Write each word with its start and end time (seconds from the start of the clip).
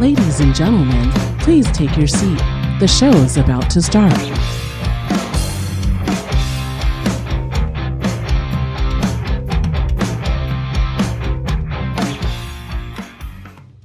Ladies 0.00 0.40
and 0.40 0.52
gentlemen, 0.52 1.08
please 1.38 1.70
take 1.70 1.96
your 1.96 2.08
seat. 2.08 2.38
The 2.80 2.88
show 2.88 3.10
is 3.10 3.36
about 3.36 3.70
to 3.70 3.80
start. 3.80 4.12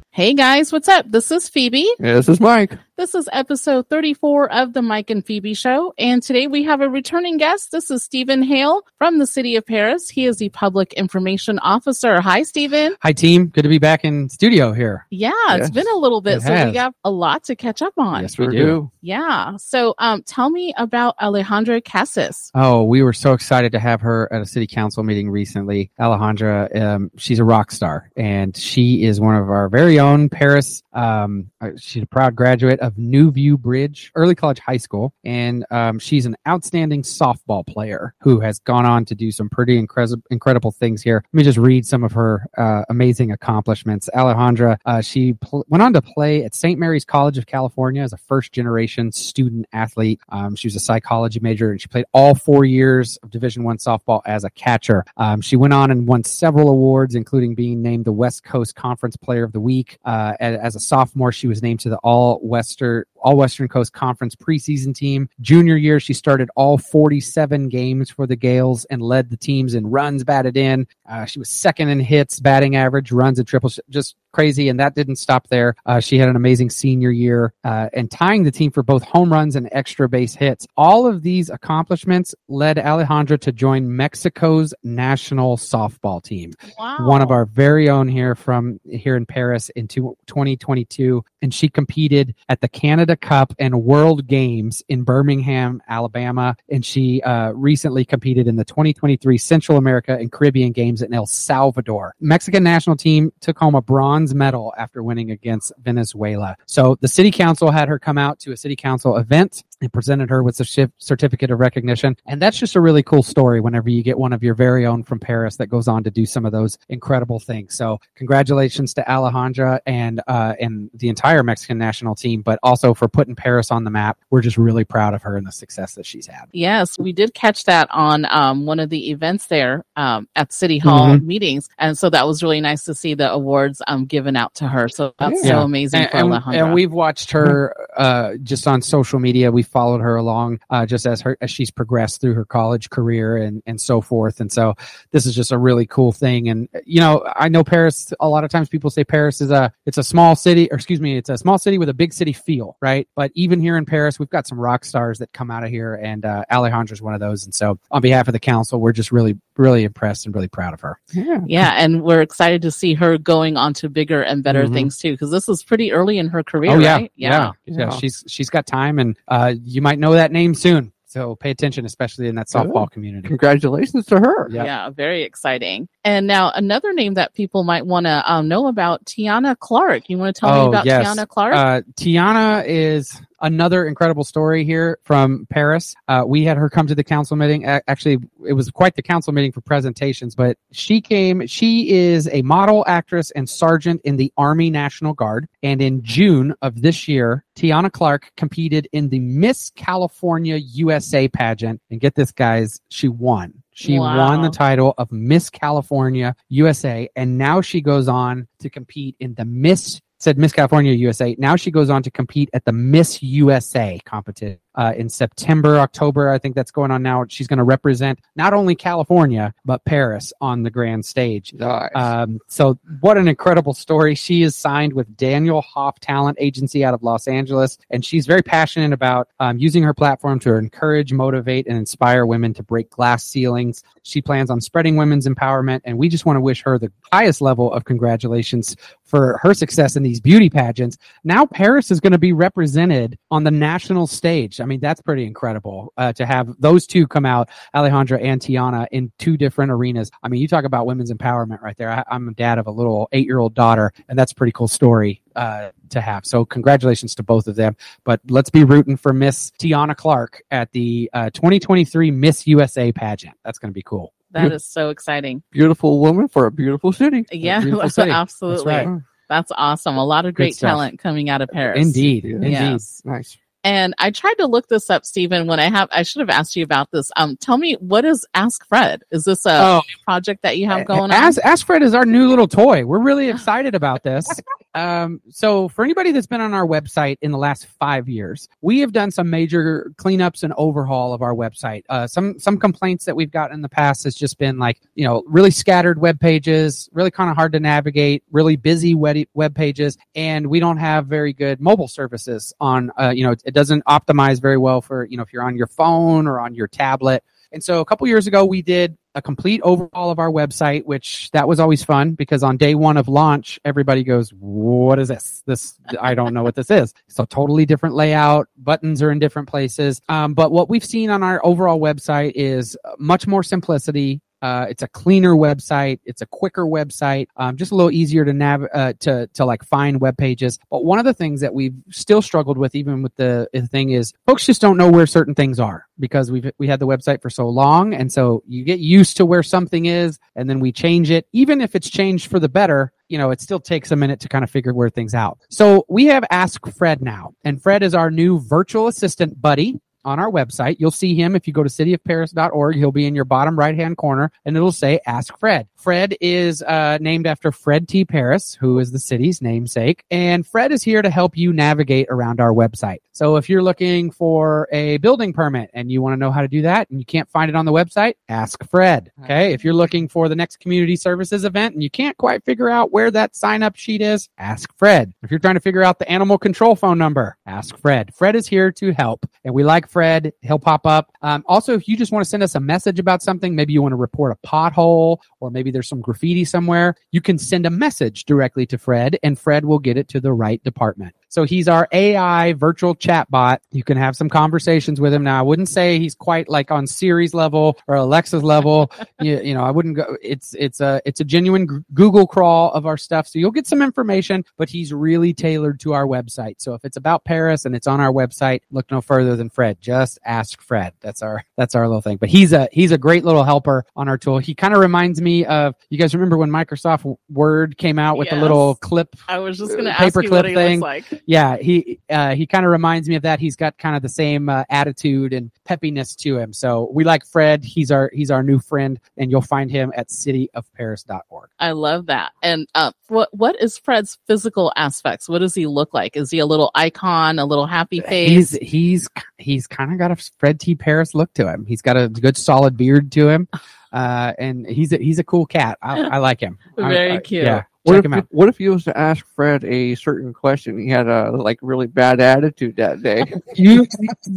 Hey 0.09 0.33
guys, 0.33 0.71
what's 0.71 0.87
up? 0.87 1.05
This 1.09 1.31
is 1.31 1.47
Phebe. 1.47 1.87
Yeah, 1.99 2.15
this 2.15 2.27
is 2.27 2.39
Mike. 2.39 2.75
This 2.99 3.15
is 3.15 3.29
episode 3.31 3.87
34 3.87 4.51
of 4.51 4.73
the 4.73 4.81
Mike 4.81 5.09
and 5.09 5.25
Phebe 5.25 5.53
Show. 5.53 5.93
And 5.97 6.21
today 6.21 6.47
we 6.47 6.63
have 6.63 6.81
a 6.81 6.89
returning 6.89 7.37
guest. 7.37 7.71
This 7.71 7.89
is 7.89 8.03
Stephen 8.03 8.43
Hale 8.43 8.81
from 8.97 9.19
the 9.19 9.25
city 9.25 9.55
of 9.55 9.65
Perris. 9.65 10.09
He 10.09 10.25
is 10.25 10.35
the 10.35 10.49
public 10.49 10.91
information 10.95 11.59
officer. 11.59 12.19
Hi, 12.19 12.43
Stephen. 12.43 12.97
Hi, 13.01 13.13
team. 13.13 13.47
Good 13.47 13.61
to 13.61 13.69
be 13.69 13.77
back 13.77 14.03
in 14.03 14.27
studio 14.27 14.73
here. 14.73 15.05
Yeah, 15.11 15.31
it's 15.51 15.69
been 15.69 15.87
a 15.87 15.95
little 15.95 16.19
bit, 16.19 16.39
It 16.39 16.41
so 16.41 16.51
we 16.51 16.57
has. 16.57 16.73
got 16.73 16.93
a 17.05 17.09
lot 17.09 17.45
to 17.45 17.55
catch 17.55 17.81
up 17.81 17.93
on. 17.97 18.21
Yes, 18.23 18.37
we 18.37 18.43
Sure 18.47 18.51
do. 18.51 18.91
Yeah. 18.99 19.55
So 19.55 19.95
um, 19.97 20.21
tell 20.23 20.49
me 20.49 20.73
about 20.75 21.17
Alejandra 21.19 21.81
Casas. 21.81 22.51
Oh, 22.53 22.83
we 22.83 23.01
were 23.01 23.13
so 23.13 23.31
excited 23.31 23.71
to 23.71 23.79
have 23.79 24.01
her 24.01 24.27
at 24.33 24.41
a 24.41 24.45
city 24.45 24.67
council 24.67 25.03
meeting 25.03 25.29
recently. 25.29 25.89
Alejandra, 26.01 26.75
um, 26.77 27.11
she's 27.15 27.39
a 27.39 27.45
rock 27.45 27.71
star, 27.71 28.11
and 28.17 28.57
she 28.57 29.05
is 29.05 29.21
one 29.21 29.35
of 29.37 29.49
our 29.49 29.69
very 29.69 30.01
own 30.01 30.27
Perris. 30.27 30.83
Um, 30.91 31.49
uh, 31.61 31.69
she's 31.77 32.03
a 32.03 32.05
proud 32.05 32.35
graduate 32.35 32.81
of 32.81 32.88
Nuview 32.95 33.57
Bridge 33.57 34.11
Early 34.15 34.35
College 34.35 34.59
High 34.59 34.77
School, 34.77 35.13
and 35.23 35.65
um, 35.71 35.99
she's 35.99 36.25
an 36.25 36.35
outstanding 36.47 37.03
softball 37.03 37.65
player 37.65 38.13
who 38.21 38.39
has 38.39 38.59
gone 38.59 38.85
on 38.85 39.05
to 39.05 39.15
do 39.15 39.31
some 39.31 39.49
pretty 39.49 39.81
incre- 39.81 40.21
incredible 40.29 40.71
things 40.71 41.01
here. 41.01 41.23
Let 41.33 41.37
me 41.37 41.43
just 41.43 41.57
read 41.57 41.85
some 41.85 42.03
of 42.03 42.11
her 42.13 42.47
uh, 42.57 42.83
amazing 42.89 43.31
accomplishments. 43.31 44.09
Alejandra, 44.15 44.77
uh, 44.85 45.01
she 45.01 45.33
pl- 45.33 45.65
went 45.69 45.81
on 45.81 45.93
to 45.93 46.01
play 46.01 46.43
at 46.43 46.55
St. 46.55 46.79
Mary's 46.79 47.05
College 47.05 47.37
of 47.37 47.45
California 47.45 48.01
as 48.01 48.13
a 48.13 48.17
first 48.17 48.51
generation 48.51 49.11
student 49.11 49.65
athlete. 49.73 50.19
Um, 50.29 50.55
she 50.55 50.67
was 50.67 50.75
a 50.75 50.79
psychology 50.79 51.39
major 51.39 51.71
and 51.71 51.81
she 51.81 51.87
played 51.87 52.05
all 52.13 52.35
four 52.35 52.65
years 52.65 53.17
of 53.17 53.29
Division 53.29 53.63
One 53.63 53.77
softball 53.77 54.21
as 54.25 54.43
a 54.43 54.49
catcher. 54.49 55.05
Um, 55.17 55.41
she 55.41 55.55
went 55.55 55.73
on 55.73 55.91
and 55.91 56.07
won 56.07 56.23
several 56.23 56.69
awards, 56.69 57.15
including 57.15 57.55
being 57.55 57.81
named 57.81 58.05
the 58.05 58.11
West 58.11 58.43
Coast 58.43 58.75
Conference 58.75 59.15
Player 59.17 59.43
of 59.43 59.51
the 59.51 59.59
Week. 59.59 59.97
Uh, 60.05 60.33
as 60.39 60.75
a 60.75 60.79
sophomore, 60.79 61.31
she 61.31 61.47
was 61.47 61.61
named 61.61 61.79
to 61.81 61.89
the 61.89 61.97
All 61.97 62.39
Western 62.79 63.05
All 63.21 63.35
Western 63.35 63.67
Coast 63.67 63.91
Conference 63.91 64.35
preseason 64.35 64.95
team. 64.95 65.29
Junior 65.41 65.75
year, 65.75 65.99
she 65.99 66.13
started 66.13 66.49
all 66.55 66.77
47 66.77 67.67
games 67.67 68.09
for 68.09 68.25
the 68.25 68.37
Gaels 68.37 68.85
and 68.85 69.01
led 69.01 69.29
the 69.29 69.37
teams 69.37 69.75
in 69.75 69.87
runs 69.87 70.23
batted 70.23 70.55
in. 70.55 70.87
Uh, 71.09 71.25
she 71.25 71.39
was 71.39 71.49
second 71.49 71.89
in 71.89 71.99
hits, 71.99 72.39
batting 72.39 72.77
average, 72.77 73.11
runs, 73.11 73.37
and 73.37 73.47
triples. 73.47 73.79
Just 73.89 74.15
crazy. 74.31 74.69
And 74.69 74.79
that 74.79 74.95
didn't 74.95 75.17
stop 75.17 75.47
there. 75.47 75.75
Uh, 75.85 75.99
she 75.99 76.17
had 76.17 76.29
an 76.29 76.35
amazing 76.35 76.69
senior 76.69 77.11
year 77.11 77.53
uh, 77.63 77.89
and 77.93 78.09
tying 78.09 78.43
the 78.43 78.51
team 78.51 78.71
for 78.71 78.83
both 78.83 79.03
home 79.03 79.31
runs 79.31 79.55
and 79.55 79.69
extra 79.71 80.07
base 80.09 80.35
hits. 80.35 80.67
All 80.77 81.05
of 81.07 81.21
these 81.23 81.49
accomplishments 81.49 82.33
led 82.47 82.77
Alejandra 82.77 83.39
to 83.41 83.51
join 83.51 83.95
Mexico's 83.95 84.73
national 84.83 85.57
softball 85.57 86.21
team 86.23 86.53
Wow. 86.77 87.07
one 87.07 87.21
of 87.21 87.31
our 87.31 87.45
very 87.45 87.89
own 87.89 88.07
here 88.07 88.35
from 88.35 88.79
here 88.89 89.15
in 89.15 89.25
Perris 89.25 89.69
in 89.71 89.87
2022. 89.87 91.23
And 91.41 91.53
she 91.53 91.69
competed 91.69 92.35
at 92.49 92.61
the 92.61 92.67
Canada 92.67 93.15
Cup 93.15 93.53
and 93.59 93.83
World 93.83 94.27
Games 94.27 94.83
in 94.89 95.03
Birmingham, 95.03 95.81
Alabama. 95.87 96.55
And 96.69 96.85
she 96.85 97.21
uh, 97.21 97.51
recently 97.51 98.03
competed 98.05 98.47
in 98.47 98.55
the 98.55 98.65
2023 98.65 99.37
Central 99.37 99.77
America 99.77 100.13
and 100.19 100.31
Caribbean 100.31 100.71
Games 100.71 101.01
in 101.01 101.13
El 101.13 101.25
Salvador. 101.25 102.13
Mexican 102.19 102.63
national 102.63 102.95
team 102.95 103.31
took 103.39 103.57
home 103.57 103.75
a 103.75 103.81
bronze 103.81 104.18
medal 104.27 104.73
after 104.77 105.03
winning 105.03 105.31
against 105.31 105.71
Venezuela. 105.79 106.55
So 106.65 106.97
the 107.01 107.07
city 107.07 107.31
council 107.31 107.71
had 107.71 107.87
her 107.87 107.99
come 107.99 108.17
out 108.17 108.39
to 108.39 108.51
a 108.51 108.57
city 108.57 108.75
council 108.75 109.17
event 109.17 109.63
and 109.81 109.91
presented 109.93 110.29
her 110.29 110.43
with 110.43 110.59
a 110.59 110.65
cer- 110.65 110.91
certificate 110.97 111.51
of 111.51 111.59
recognition. 111.59 112.15
And 112.25 112.41
that's 112.41 112.57
just 112.57 112.75
a 112.75 112.81
really 112.81 113.03
cool 113.03 113.23
story 113.23 113.61
whenever 113.61 113.89
you 113.89 114.03
get 114.03 114.17
one 114.17 114.33
of 114.33 114.43
your 114.43 114.53
very 114.55 114.85
own 114.85 115.03
from 115.03 115.19
Perris 115.19 115.57
that 115.57 115.67
goes 115.67 115.87
on 115.87 116.03
to 116.03 116.11
do 116.11 116.25
some 116.25 116.45
of 116.45 116.51
those 116.51 116.77
incredible 116.89 117.39
things. 117.39 117.75
So 117.75 117.99
congratulations 118.15 118.93
to 118.95 119.01
Alejandra 119.03 119.79
and 119.85 120.21
uh, 120.27 120.53
and 120.59 120.89
the 120.93 121.09
entire 121.09 121.43
Mexican 121.43 121.77
national 121.77 122.15
team, 122.15 122.41
but 122.41 122.59
also 122.63 122.93
for 122.93 123.07
putting 123.07 123.35
Perris 123.35 123.71
on 123.71 123.83
the 123.83 123.91
map. 123.91 124.17
We're 124.29 124.41
just 124.41 124.57
really 124.57 124.83
proud 124.83 125.13
of 125.13 125.21
her 125.23 125.37
and 125.37 125.47
the 125.47 125.51
success 125.51 125.95
that 125.95 126.05
she's 126.05 126.27
had. 126.27 126.45
Yes, 126.51 126.97
we 126.99 127.13
did 127.13 127.33
catch 127.33 127.63
that 127.65 127.87
on 127.91 128.25
um, 128.29 128.65
one 128.65 128.79
of 128.79 128.89
the 128.89 129.11
events 129.11 129.47
there 129.47 129.85
um, 129.95 130.27
at 130.35 130.51
City 130.53 130.77
Hall 130.77 131.07
Mhm. 131.15 131.23
meetings, 131.25 131.69
and 131.77 131.97
so 131.97 132.09
that 132.09 132.27
was 132.27 132.43
really 132.43 132.61
nice 132.61 132.83
to 132.85 132.93
see 132.93 133.13
the 133.13 133.31
awards 133.31 133.81
um, 133.87 134.05
given 134.05 134.35
out 134.35 134.53
to 134.55 134.67
her. 134.67 134.89
So 134.89 135.13
that's 135.17 135.43
Yeah. 135.43 135.51
so 135.51 135.61
amazing 135.61 136.01
and, 136.01 136.11
for 136.11 136.17
and- 136.17 136.55
and 136.55 136.73
we've 136.73 136.91
watched 136.91 137.31
her 137.31 137.73
uh, 137.99 138.37
just 138.41 138.65
on 138.65 138.81
social 138.81 139.19
media. 139.19 139.51
We 139.51 139.61
followed 139.61 139.99
her 139.99 140.15
along 140.15 140.61
uh, 140.69 140.85
just 140.85 141.05
as 141.05 141.19
her 141.21 141.37
as 141.41 141.51
she's 141.51 141.69
progressed 141.69 142.21
through 142.21 142.33
her 142.35 142.45
college 142.45 142.89
career 142.89 143.35
and 143.35 143.61
and 143.65 143.79
so 143.79 143.99
forth. 143.99 144.39
And 144.39 144.49
so 144.51 144.75
this 145.11 145.25
is 145.25 145.35
just 145.35 145.51
a 145.51 145.57
really 145.57 145.85
cool 145.85 146.13
thing. 146.13 146.47
And 146.47 146.69
you 146.85 147.01
know, 147.01 147.29
I 147.35 147.49
know 147.49 147.63
Perris. 147.63 148.13
A 148.21 148.29
lot 148.29 148.45
of 148.45 148.49
times 148.49 148.69
people 148.69 148.89
say 148.89 149.03
Perris 149.03 149.41
is 149.41 149.51
a 149.51 149.73
it's 149.85 149.97
a 149.97 150.03
small 150.03 150.37
city, 150.37 150.71
or 150.71 150.75
excuse 150.75 151.01
me, 151.01 151.17
it's 151.17 151.29
a 151.29 151.37
small 151.37 151.57
city 151.57 151.77
with 151.77 151.89
a 151.89 151.93
big 151.93 152.13
city 152.13 152.31
feel, 152.31 152.77
right? 152.81 153.05
But 153.15 153.31
even 153.35 153.59
here 153.59 153.75
in 153.75 153.85
Perris, 153.85 154.17
we've 154.17 154.29
got 154.29 154.47
some 154.47 154.59
rock 154.59 154.85
stars 154.85 155.19
that 155.19 155.33
come 155.33 155.51
out 155.51 155.65
of 155.65 155.69
here, 155.69 155.95
and 155.95 156.23
uh, 156.23 156.45
Alejandra's 156.49 157.01
one 157.01 157.13
of 157.13 157.19
those. 157.19 157.43
And 157.43 157.53
so 157.53 157.79
on 157.91 158.01
behalf 158.01 158.29
of 158.29 158.31
the 158.31 158.39
council, 158.39 158.79
we're 158.79 158.93
just 158.93 159.11
really 159.11 159.37
really 159.59 159.83
impressed 159.83 160.25
and 160.25 160.33
really 160.33 160.47
proud 160.47 160.73
of 160.73 160.81
her. 160.81 160.99
Yeah. 161.13 161.41
yeah, 161.45 161.73
and 161.77 162.01
we're 162.01 162.21
excited 162.21 162.61
to 162.63 162.71
see 162.71 162.93
her 162.95 163.17
going 163.17 163.57
on 163.57 163.73
to 163.75 163.89
bigger 163.89 164.21
and 164.21 164.43
better 164.43 164.63
Mhm. 164.65 164.73
things 164.73 164.97
too, 164.97 165.11
because 165.11 165.29
this 165.31 165.47
is 165.49 165.61
pretty 165.63 165.91
early 165.91 166.17
in 166.17 166.27
her 166.29 166.41
career, 166.43 166.71
oh 166.71 166.79
yeah, 166.79 166.93
right? 166.95 167.11
yeah, 167.15 167.51
yeah, 167.65 167.75
Yeah. 167.77 167.89
She's 167.91 168.23
she's 168.27 168.49
got 168.49 168.65
time, 168.65 168.97
and 168.97 169.17
uh, 169.27 169.53
you 169.61 169.81
might 169.81 169.99
know 169.99 170.13
that 170.13 170.31
name 170.31 170.55
soon. 170.55 170.91
So 171.05 171.35
pay 171.35 171.49
attention, 171.49 171.85
especially 171.85 172.27
in 172.27 172.35
that 172.35 172.47
softball 172.49 172.89
community. 172.89 173.27
Congratulations 173.27 174.05
to 174.07 174.19
her. 174.19 174.47
Yeah. 174.51 174.63
Yeah, 174.63 174.89
very 174.91 175.23
exciting. 175.23 175.89
And 176.09 176.25
now 176.25 176.51
another 176.55 176.91
name 176.91 177.13
that 177.13 177.35
people 177.35 177.63
might 177.63 177.85
want 177.85 178.07
to 178.07 178.23
um, 178.25 178.47
know 178.47 178.65
about, 178.65 179.05
Tianna 179.05 179.55
Clark. 179.59 180.09
You 180.09 180.17
want 180.17 180.35
to 180.35 180.39
tell 180.39 180.51
me 180.51 180.59
Oh, 180.61 180.67
about 180.69 180.87
yes. 180.87 181.05
Tianna 181.05 181.27
Clark? 181.27 181.53
Uh, 181.53 181.81
Tianna 181.97 182.65
is 182.65 183.21
another 183.41 183.85
incredible 183.85 184.23
story 184.23 184.65
here 184.65 184.97
from 185.03 185.45
Perris. 185.53 185.93
Uh, 186.07 186.23
we 186.25 186.43
had 186.43 186.57
her 186.57 186.67
come 186.67 186.87
to 186.87 186.95
the 186.95 187.03
council 187.03 187.37
meeting. 187.37 187.63
Actually, 187.63 188.17
it 188.47 188.53
was 188.53 188.71
quite 188.71 188.95
the 188.95 189.03
council 189.03 189.33
meeting 189.33 189.51
for 189.51 189.61
presentations, 189.61 190.33
but 190.33 190.57
she 190.71 190.99
came. 190.99 191.45
She 191.45 191.91
is 191.91 192.27
a 192.31 192.41
model, 192.41 192.83
actress, 192.87 193.29
and 193.31 193.47
sergeant 193.47 194.01
in 194.03 194.17
the 194.17 194.33
Army 194.35 194.71
National 194.71 195.13
Guard. 195.13 195.47
And 195.61 195.79
in 195.79 196.01
June 196.01 196.55
of 196.63 196.81
this 196.81 197.07
year, 197.07 197.45
Tianna 197.55 197.91
Clark 197.91 198.31
competed 198.35 198.87
in 198.93 199.09
the 199.09 199.19
Miss 199.19 199.69
California 199.75 200.55
USA 200.55 201.27
pageant. 201.27 201.81
And 201.91 201.99
get 201.99 202.15
this, 202.15 202.31
guys, 202.31 202.81
she 202.89 203.07
won. 203.07 203.61
She 203.79 203.97
Wow. 203.97 204.17
won 204.17 204.41
the 204.41 204.49
title 204.49 204.93
of 204.97 205.09
Miss 205.09 205.49
California 205.49 206.35
USA, 206.49 207.07
and 207.15 207.37
now 207.37 207.61
she 207.61 207.79
goes 207.79 208.09
on 208.09 208.45
to 208.59 208.69
compete 208.69 209.15
in 209.21 209.35
the 209.35 209.45
Miss 209.45 210.01
said 210.19 210.37
Miss 210.37 210.51
California 210.51 210.91
USA. 210.91 211.33
Now 211.39 211.55
she 211.55 211.71
goes 211.71 211.89
on 211.89 212.03
to 212.03 212.11
compete 212.11 212.49
at 212.51 212.65
the 212.65 212.73
Miss 212.73 213.23
USA 213.23 213.97
competition 214.03 214.59
uh, 214.75 214.93
in 214.95 215.09
September, 215.09 215.79
October. 215.79 216.29
I 216.29 216.37
think 216.37 216.55
that's 216.55 216.71
going 216.71 216.91
on 216.91 217.03
now. 217.03 217.25
She's 217.27 217.47
going 217.47 217.57
to 217.57 217.63
represent 217.63 218.19
not 218.35 218.53
only 218.53 218.75
California 218.75 219.53
but 219.65 219.83
Perris 219.85 220.31
on 220.41 220.63
the 220.63 220.69
grand 220.69 221.05
stage. 221.05 221.53
Nice. 221.53 221.89
Um, 221.95 222.39
so 222.47 222.79
what 223.01 223.17
an 223.17 223.27
incredible 223.27 223.73
story. 223.73 224.15
She 224.15 224.43
is 224.43 224.55
signed 224.55 224.93
with 224.93 225.15
Daniel 225.17 225.61
Hoff 225.61 225.99
Talent 225.99 226.37
Agency 226.39 226.83
out 226.85 226.93
of 226.93 227.03
Los 227.03 227.27
Angeles, 227.27 227.77
and 227.89 228.03
she's 228.03 228.25
very 228.25 228.41
passionate 228.41 228.93
about 228.93 229.29
um, 229.39 229.57
using 229.57 229.83
her 229.83 229.93
platform 229.93 230.39
to 230.39 230.55
encourage, 230.55 231.13
motivate, 231.13 231.67
and 231.67 231.77
inspire 231.77 232.25
women 232.25 232.53
to 232.53 232.63
break 232.63 232.89
glass 232.89 233.23
ceilings. 233.23 233.83
She 234.03 234.21
plans 234.21 234.49
on 234.49 234.61
spreading 234.61 234.95
women's 234.95 235.27
empowerment, 235.27 235.81
and 235.83 235.97
we 235.97 236.09
just 236.09 236.25
want 236.25 236.37
to 236.37 236.41
wish 236.41 236.61
her 236.63 236.79
the 236.79 236.91
highest 237.11 237.41
level 237.41 237.71
of 237.73 237.85
congratulations 237.85 238.75
for 239.03 239.39
her 239.41 239.53
success 239.53 239.95
in 239.95 240.03
these 240.03 240.21
beauty 240.21 240.49
pageants. 240.49 240.97
Now 241.23 241.45
Perris 241.45 241.91
is 241.91 241.99
going 241.99 242.11
to 242.13 242.19
be 242.19 242.33
represented 242.33 243.17
on 243.31 243.43
the 243.43 243.51
national 243.51 244.07
stage. 244.07 244.58
I 244.61 244.65
mean, 244.65 244.79
that's 244.79 245.01
pretty 245.01 245.25
incredible 245.25 245.93
uh, 245.97 246.13
to 246.13 246.25
have 246.25 246.49
those 246.59 246.85
two 246.87 247.07
come 247.07 247.25
out, 247.25 247.49
Alejandra 247.75 248.23
and 248.23 248.41
Tianna, 248.41 248.87
in 248.91 249.11
two 249.17 249.37
different 249.37 249.71
arenas. 249.71 250.11
I 250.23 250.27
mean, 250.29 250.41
you 250.41 250.47
talk 250.47 250.65
about 250.65 250.85
women's 250.85 251.11
empowerment 251.11 251.61
right 251.61 251.77
there. 251.77 251.91
I, 251.91 252.03
I'm 252.09 252.27
a 252.27 252.33
dad 252.33 252.57
of 252.59 252.67
a 252.67 252.71
little 252.71 253.07
eight 253.11 253.25
year 253.25 253.39
old 253.39 253.53
daughter, 253.55 253.91
and 254.07 254.17
that's 254.17 254.31
a 254.31 254.35
pretty 254.35 254.51
cool 254.51 254.67
story 254.67 255.21
uh, 255.35 255.69
to 255.89 256.01
have. 256.01 256.25
So, 256.25 256.45
congratulations 256.45 257.15
to 257.15 257.23
both 257.23 257.47
of 257.47 257.55
them. 257.55 257.75
But 258.03 258.21
let's 258.29 258.49
be 258.49 258.63
rooting 258.63 258.97
for 258.97 259.13
Miss 259.13 259.51
Tianna 259.59 259.95
Clark 259.95 260.41
at 260.51 260.71
the 260.71 261.09
uh, 261.13 261.29
2023 261.31 262.11
Miss 262.11 262.47
USA 262.47 262.91
pageant. 262.91 263.35
That's 263.43 263.59
going 263.59 263.71
to 263.71 263.73
be 263.73 263.83
cool. 263.83 264.13
that 264.31 264.51
is 264.51 264.65
so 264.65 264.89
exciting. 264.89 265.41
Beautiful 265.51 265.99
woman 265.99 266.27
for 266.27 266.45
a 266.45 266.51
beautiful 266.51 266.91
city. 266.91 267.25
Yeah, 267.31 267.61
beautiful 267.61 267.89
city. 267.89 268.11
absolutely. 268.23 268.73
That's 268.73 268.87
right. 268.87 268.99
That's 269.29 269.51
awesome. 269.55 269.97
A 269.97 270.05
lot 270.05 270.25
of 270.25 270.33
great 270.33 270.57
talent 270.57 270.97
coming 270.99 271.29
out 271.29 271.41
of 271.41 271.49
Perris. 271.49 271.77
Indeed, 271.77 272.23
Yeah. 272.25 272.35
indeed. 272.35 272.51
Yes. 272.51 273.01
Nice. 273.05 273.37
And 273.69 273.93
I 273.99 274.09
tried 274.09 274.33
to 274.39 274.47
look 274.47 274.67
this 274.67 274.89
up, 274.89 275.05
Stephen, 275.05 275.45
when 275.45 275.59
I 275.59 275.69
have 275.69 275.89
I 275.91 276.01
should 276.01 276.21
have 276.21 276.29
asked 276.31 276.55
you 276.55 276.63
about 276.63 276.89
this. 276.89 277.11
Um 277.15 277.37
tell 277.37 277.57
me 277.57 277.75
what 277.75 278.03
is 278.03 278.25
Ask 278.33 278.67
Fred? 278.67 279.03
Is 279.11 279.25
this 279.25 279.45
a 279.45 279.51
Oh, 279.53 279.81
project 280.05 280.41
that 280.41 280.57
you 280.57 280.65
have 280.65 280.87
going 280.87 281.01
on? 281.03 281.11
Ask, 281.11 281.39
Ask 281.43 281.67
Fred 281.67 281.83
is 281.83 281.93
our 281.93 282.05
new 282.05 282.27
little 282.29 282.47
toy. 282.47 282.83
We're 282.83 282.97
really 282.97 283.29
excited 283.29 283.75
about 283.75 284.01
this. 284.01 284.25
Um, 284.75 285.21
so 285.29 285.67
for 285.67 285.83
anybody 285.83 286.11
that's 286.11 286.27
been 286.27 286.41
on 286.41 286.53
our 286.53 286.65
website 286.65 287.17
in 287.21 287.31
the 287.31 287.37
last 287.37 287.65
five 287.79 288.07
years, 288.07 288.47
we 288.61 288.79
have 288.79 288.91
done 288.91 289.09
some 289.11 289.29
major 289.29 289.91
cleanups 289.95 290.43
and 290.43 290.53
overhaul 290.57 291.13
of 291.13 291.21
our 291.21 291.33
website. 291.33 291.83
Uh, 291.89 292.05
some 292.05 292.39
some 292.39 292.57
complaints 292.57 293.05
that 293.05 293.15
we've 293.15 293.31
gotten 293.31 293.55
in 293.55 293.61
the 293.61 293.69
past 293.69 294.03
has 294.03 294.13
just 294.15 294.37
been 294.37 294.59
like 294.59 294.79
you 294.95 295.03
know 295.03 295.23
really 295.27 295.51
scattered 295.51 295.99
web 295.99 296.19
pages, 296.19 296.87
really 296.93 297.11
kind 297.11 297.29
of 297.31 297.35
hard 297.35 297.53
to 297.53 297.59
navigate, 297.59 298.23
really 298.31 298.55
busy 298.55 298.93
web 298.93 299.17
web 299.33 299.55
pages, 299.55 299.97
and 300.13 300.47
we 300.47 300.59
don't 300.59 300.77
have 300.77 301.07
very 301.07 301.33
good 301.33 301.59
mobile 301.59 301.87
services 301.87 302.53
on. 302.59 302.91
Uh, 302.99 303.09
you 303.09 303.23
know, 303.23 303.35
it 303.45 303.53
doesn't 303.53 303.83
optimize 303.85 304.39
very 304.41 304.57
well 304.57 304.81
for 304.81 305.05
you 305.05 305.17
know 305.17 305.23
if 305.23 305.33
you're 305.33 305.43
on 305.43 305.55
your 305.55 305.67
phone 305.67 306.27
or 306.27 306.39
on 306.39 306.53
your 306.53 306.67
tablet. 306.67 307.23
And 307.51 307.63
so 307.63 307.79
a 307.79 307.85
couple 307.85 308.05
years 308.07 308.27
ago, 308.27 308.45
we 308.45 308.61
did 308.61 308.95
a 309.15 309.21
complete 309.21 309.61
overhaul 309.63 310.11
of 310.11 310.19
our 310.19 310.29
website, 310.29 310.85
which 310.85 311.31
that 311.31 311.47
was 311.47 311.59
always 311.59 311.83
fun 311.83 312.13
because 312.13 312.43
on 312.43 312.57
day 312.57 312.75
one 312.75 312.97
of 312.97 313.07
launch, 313.07 313.59
everybody 313.65 314.03
goes, 314.03 314.29
"What 314.31 314.99
is 314.99 315.07
this? 315.07 315.43
This 315.45 315.79
I 315.99 316.13
don't 316.13 316.33
know 316.33 316.43
what 316.43 316.55
this 316.55 316.71
is." 316.71 316.93
So 317.09 317.25
totally 317.25 317.65
different 317.65 317.95
layout. 317.95 318.47
Buttons 318.57 319.01
are 319.01 319.11
in 319.11 319.19
different 319.19 319.49
places. 319.49 319.99
Um, 320.07 320.33
but 320.33 320.51
what 320.51 320.69
we've 320.69 320.85
seen 320.85 321.09
on 321.09 321.21
our 321.21 321.41
overall 321.43 321.79
website 321.79 322.31
is 322.35 322.77
much 322.97 323.27
more 323.27 323.43
simplicity, 323.43 324.21
uh, 324.41 324.67
it's 324.69 324.83
a 324.83 324.87
cleaner 324.87 325.33
website. 325.33 325.99
It's 326.05 326.21
a 326.21 326.25
quicker 326.25 326.63
website. 326.63 327.27
Um, 327.35 327.57
just 327.57 327.71
a 327.71 327.75
little 327.75 327.91
easier 327.91 328.23
to 328.25 328.33
nav 328.33 328.65
uh, 328.73 328.93
to 328.99 329.27
to 329.33 329.45
like 329.45 329.63
find 329.63 329.99
web 329.99 330.17
pages. 330.17 330.59
But 330.69 330.85
one 330.85 330.99
of 330.99 331.05
the 331.05 331.13
things 331.13 331.41
that 331.41 331.53
we've 331.53 331.75
still 331.91 332.21
struggled 332.21 332.57
with, 332.57 332.75
even 332.75 333.01
with 333.01 333.15
the, 333.15 333.49
thing, 333.71 333.89
is 333.89 334.13
folks 334.25 334.45
just 334.45 334.61
don't 334.61 334.77
know 334.77 334.89
where 334.89 335.05
certain 335.05 335.35
things 335.35 335.59
are 335.59 335.85
because 335.99 336.31
we've 336.31 336.51
we 336.57 336.67
had 336.67 336.79
the 336.79 336.87
website 336.87 337.21
for 337.21 337.29
so 337.29 337.47
long, 337.49 337.93
and 337.93 338.11
so 338.11 338.43
you 338.47 338.63
get 338.63 338.79
used 338.79 339.17
to 339.17 339.25
where 339.25 339.43
something 339.43 339.85
is, 339.85 340.19
and 340.35 340.49
then 340.49 340.59
we 340.59 340.71
change 340.71 341.11
it. 341.11 341.27
Even 341.33 341.61
if 341.61 341.75
it's 341.75 341.89
changed 341.89 342.27
for 342.27 342.39
the 342.39 342.49
better, 342.49 342.93
you 343.09 343.17
know, 343.17 343.31
it 343.31 343.41
still 343.41 343.59
takes 343.59 343.91
a 343.91 343.95
minute 343.95 344.21
to 344.21 344.29
kind 344.29 344.43
of 344.43 344.49
figure 344.49 344.73
where 344.73 344.89
things 344.89 345.13
out. 345.13 345.39
So 345.49 345.85
we 345.89 346.05
have 346.05 346.23
Ask 346.29 346.65
Fred 346.77 347.01
now, 347.01 347.33
and 347.43 347.61
Fred 347.61 347.83
is 347.83 347.93
our 347.93 348.09
new 348.09 348.39
virtual 348.39 348.87
assistant 348.87 349.41
buddy 349.41 349.81
on 350.05 350.19
our 350.19 350.31
website. 350.31 350.77
You'll 350.79 350.91
see 350.91 351.15
him 351.15 351.35
if 351.35 351.47
you 351.47 351.53
go 351.53 351.63
to 351.63 351.69
cityofperris.org. 351.69 352.75
He'll 352.75 352.91
be 352.91 353.05
in 353.05 353.15
your 353.15 353.25
bottom 353.25 353.57
right 353.57 353.75
hand 353.75 353.97
corner 353.97 354.31
and 354.45 354.55
it'll 354.55 354.71
say 354.71 354.99
Ask 355.05 355.37
Fred. 355.37 355.67
Fred 355.75 356.15
is 356.21 356.61
uh, 356.63 356.97
named 357.01 357.27
after 357.27 357.51
Fred 357.51 357.87
T. 357.87 358.05
Perris, 358.05 358.55
who 358.55 358.79
is 358.79 358.91
the 358.91 358.99
city's 358.99 359.41
namesake. 359.41 360.03
And 360.11 360.45
Fred 360.45 360.71
is 360.71 360.83
here 360.83 361.01
to 361.01 361.09
help 361.09 361.37
you 361.37 361.53
navigate 361.53 362.07
around 362.09 362.39
our 362.41 362.53
website. 362.53 362.99
So 363.11 363.35
if 363.35 363.49
you're 363.49 363.63
looking 363.63 364.11
for 364.11 364.67
a 364.71 364.97
building 364.97 365.33
permit 365.33 365.69
and 365.73 365.91
you 365.91 366.01
want 366.01 366.13
to 366.13 366.17
know 366.17 366.31
how 366.31 366.41
to 366.41 366.47
do 366.47 366.61
that 366.63 366.89
and 366.89 366.99
you 366.99 367.05
can't 367.05 367.29
find 367.29 367.49
it 367.49 367.55
on 367.55 367.65
the 367.65 367.71
website, 367.71 368.13
ask 368.29 368.63
Fred. 368.69 369.11
Okay. 369.23 369.53
If 369.53 369.63
you're 369.63 369.73
looking 369.73 370.07
for 370.07 370.29
the 370.29 370.35
next 370.35 370.59
community 370.59 370.95
services 370.95 371.43
event 371.43 371.73
and 371.73 371.83
you 371.83 371.89
can't 371.89 372.17
quite 372.17 372.43
figure 372.45 372.69
out 372.69 372.91
where 372.91 373.11
that 373.11 373.35
sign 373.35 373.63
up 373.63 373.75
sheet 373.75 374.01
is, 374.01 374.29
ask 374.37 374.73
Fred. 374.77 375.13
If 375.23 375.31
you're 375.31 375.39
trying 375.39 375.55
to 375.55 375.59
figure 375.59 375.83
out 375.83 375.99
the 375.99 376.09
animal 376.09 376.37
control 376.37 376.75
phone 376.75 376.97
number, 376.97 377.37
ask 377.45 377.77
Fred. 377.77 378.13
Fred 378.15 378.35
is 378.35 378.47
here 378.47 378.71
to 378.73 378.91
help 378.93 379.25
and 379.43 379.53
we 379.53 379.63
like 379.63 379.88
Fred. 379.89 380.33
He'll 380.41 380.59
pop 380.59 380.85
up. 380.85 381.11
Um, 381.21 381.43
also, 381.47 381.73
if 381.73 381.87
you 381.87 381.97
just 381.97 382.11
want 382.11 382.23
to 382.23 382.29
send 382.29 382.43
us 382.43 382.55
a 382.55 382.59
message 382.59 382.99
about 382.99 383.21
something, 383.21 383.55
maybe 383.55 383.73
you 383.73 383.81
want 383.81 383.93
to 383.93 383.97
report 383.97 384.31
a 384.31 384.47
pothole 384.47 385.17
or 385.39 385.51
maybe 385.51 385.71
there's 385.71 385.87
some 385.87 386.01
graffiti 386.01 386.45
somewhere, 386.45 386.95
you 387.11 387.21
can 387.21 387.37
send 387.37 387.65
a 387.65 387.69
message 387.69 388.25
directly 388.25 388.65
to 388.67 388.77
Fred 388.77 389.17
and 389.23 389.37
Fred 389.37 389.65
will 389.65 389.79
get 389.79 389.97
it 389.97 390.07
to 390.09 390.19
the 390.19 390.33
right 390.33 390.63
department. 390.63 391.15
So 391.29 391.43
he's 391.43 391.67
our 391.67 391.87
AI 391.91 392.53
virtual 392.53 392.95
chatbot. 392.95 393.59
You 393.71 393.83
can 393.83 393.97
have 393.97 394.15
some 394.15 394.29
conversations 394.29 394.99
with 394.99 395.13
him. 395.13 395.23
Now, 395.23 395.39
I 395.39 395.41
wouldn't 395.43 395.69
say 395.69 395.99
he's 395.99 396.15
quite 396.15 396.49
like 396.49 396.71
on 396.71 396.87
Siri's 396.87 397.33
level 397.33 397.77
or 397.87 397.95
Alexa's 397.95 398.43
level. 398.43 398.91
you, 399.21 399.39
you, 399.41 399.53
know, 399.53 399.63
I 399.63 399.71
wouldn't 399.71 399.95
go. 399.95 400.17
It's 400.21 400.55
it's 400.57 400.81
a 400.81 401.01
it's 401.05 401.19
a 401.19 401.23
genuine 401.23 401.85
Google 401.93 402.25
crawl 402.27 402.71
of 402.73 402.85
our 402.85 402.97
stuff. 402.97 403.27
So 403.27 403.39
you'll 403.39 403.51
get 403.51 403.67
some 403.67 403.81
information, 403.81 404.43
but 404.57 404.69
he's 404.69 404.91
really 404.93 405.33
tailored 405.33 405.79
to 405.81 405.93
our 405.93 406.05
website. 406.05 406.55
So 406.57 406.73
if 406.73 406.83
it's 406.83 406.97
about 406.97 407.23
Perris 407.25 407.65
and 407.65 407.75
it's 407.75 407.87
on 407.87 408.01
our 408.01 408.11
website, 408.11 408.61
look 408.71 408.89
no 408.91 408.99
further 409.01 409.35
than 409.35 409.49
Fred. 409.49 409.79
Just 409.79 410.19
ask 410.25 410.61
Fred. 410.61 410.93
That's 410.99 411.21
our 411.21 411.43
that's 411.57 411.75
our 411.75 411.87
little 411.87 412.01
thing. 412.01 412.17
But 412.17 412.29
he's 412.29 412.53
a 412.53 412.67
he's 412.71 412.91
a 412.91 412.97
great 412.97 413.23
little 413.23 413.43
helper 413.43 413.85
on 413.95 414.09
our 414.09 414.17
tool. 414.17 414.39
He 414.39 414.55
kind 414.55 414.73
of 414.73 414.79
reminds 414.79 415.21
me 415.21 415.45
of 415.45 415.75
you 415.89 415.97
guys 415.99 416.13
remember 416.15 416.37
when 416.37 416.49
Microsoft 416.49 417.17
Word 417.29 417.77
came 417.77 417.99
out 417.99 418.17
with 418.17 418.29
Yes. 418.31 418.37
a 418.39 418.41
little 418.41 418.75
clip 418.75 419.15
I 419.27 419.39
was 419.39 419.57
just 419.57 419.71
going 419.71 419.85
to 419.85 419.91
Uh, 419.91 420.05
ask 420.05 420.21
you 420.23 420.29
what 420.29 420.45
he 420.45 420.53
thing. 420.53 420.79
looks 420.79 421.09
like. 421.11 421.18
Yeah, 421.25 421.57
he 421.57 421.99
uh, 422.09 422.35
he 422.35 422.45
kind 422.47 422.65
of 422.65 422.71
reminds 422.71 423.07
me 423.09 423.15
of 423.15 423.23
that. 423.23 423.39
He's 423.39 423.55
got 423.55 423.77
kind 423.77 423.95
of 423.95 424.01
the 424.01 424.09
same 424.09 424.49
uh, 424.49 424.63
attitude 424.69 425.33
and 425.33 425.51
peppiness 425.67 426.15
to 426.17 426.37
him. 426.37 426.53
So 426.53 426.89
we 426.93 427.03
like 427.03 427.25
Fred. 427.25 427.63
He's 427.63 427.91
our 427.91 428.09
he's 428.13 428.31
our 428.31 428.43
new 428.43 428.59
friend, 428.59 428.99
and 429.17 429.29
you'll 429.31 429.41
find 429.41 429.69
him 429.71 429.91
at 429.95 430.09
cityofperris.org. 430.09 431.49
I 431.59 431.71
love 431.71 432.07
that. 432.07 432.31
And 432.41 432.67
uh, 432.75 432.91
what 433.07 433.29
what 433.33 433.61
is 433.61 433.77
Fred's 433.77 434.17
physical 434.27 434.71
aspects? 434.75 435.27
What 435.29 435.39
does 435.39 435.55
he 435.55 435.67
look 435.67 435.93
like? 435.93 436.15
Is 436.17 436.31
he 436.31 436.39
a 436.39 436.45
little 436.45 436.71
icon, 436.75 437.39
a 437.39 437.45
little 437.45 437.67
happy 437.67 438.01
face? 438.01 438.29
He's 438.29 438.51
he's 438.51 439.07
he's 439.37 439.67
kind 439.67 439.91
of 439.91 439.97
got 439.97 440.11
a 440.11 440.15
Fred 440.37 440.59
T. 440.59 440.75
Perris 440.75 441.13
look 441.13 441.33
to 441.35 441.47
him. 441.47 441.65
He's 441.65 441.81
got 441.81 441.97
a 441.97 442.07
good 442.09 442.37
solid 442.37 442.77
beard 442.77 443.11
to 443.13 443.29
him, 443.29 443.47
uh, 443.93 444.33
and 444.37 444.65
he's 444.67 444.91
a, 444.93 444.97
he's 444.97 445.19
a 445.19 445.23
cool 445.23 445.45
cat. 445.45 445.77
I, 445.81 446.01
I 446.01 446.17
like 446.17 446.39
him. 446.41 446.57
I- 446.77 446.93
Very 446.93 447.11
I- 447.13 447.19
cute. 447.19 447.45
Yeah, 447.45 447.63
What 447.89 447.95
check 447.95 447.99
if, 447.99 448.05
him 448.05 448.13
out. 448.13 448.27
what 448.29 448.49
if 448.49 448.59
you 448.59 448.71
was 448.71 448.83
to 448.85 448.97
ask 448.97 449.25
Fred 449.35 449.63
a 449.65 449.95
certain 449.95 450.33
question? 450.33 450.79
He 450.79 450.89
had 450.89 451.07
a 451.07 451.31
like 451.31 451.59
really 451.61 451.87
bad 451.87 452.19
attitude 452.21 452.75
that 452.77 453.01
day. 453.01 453.23
you 453.55 453.85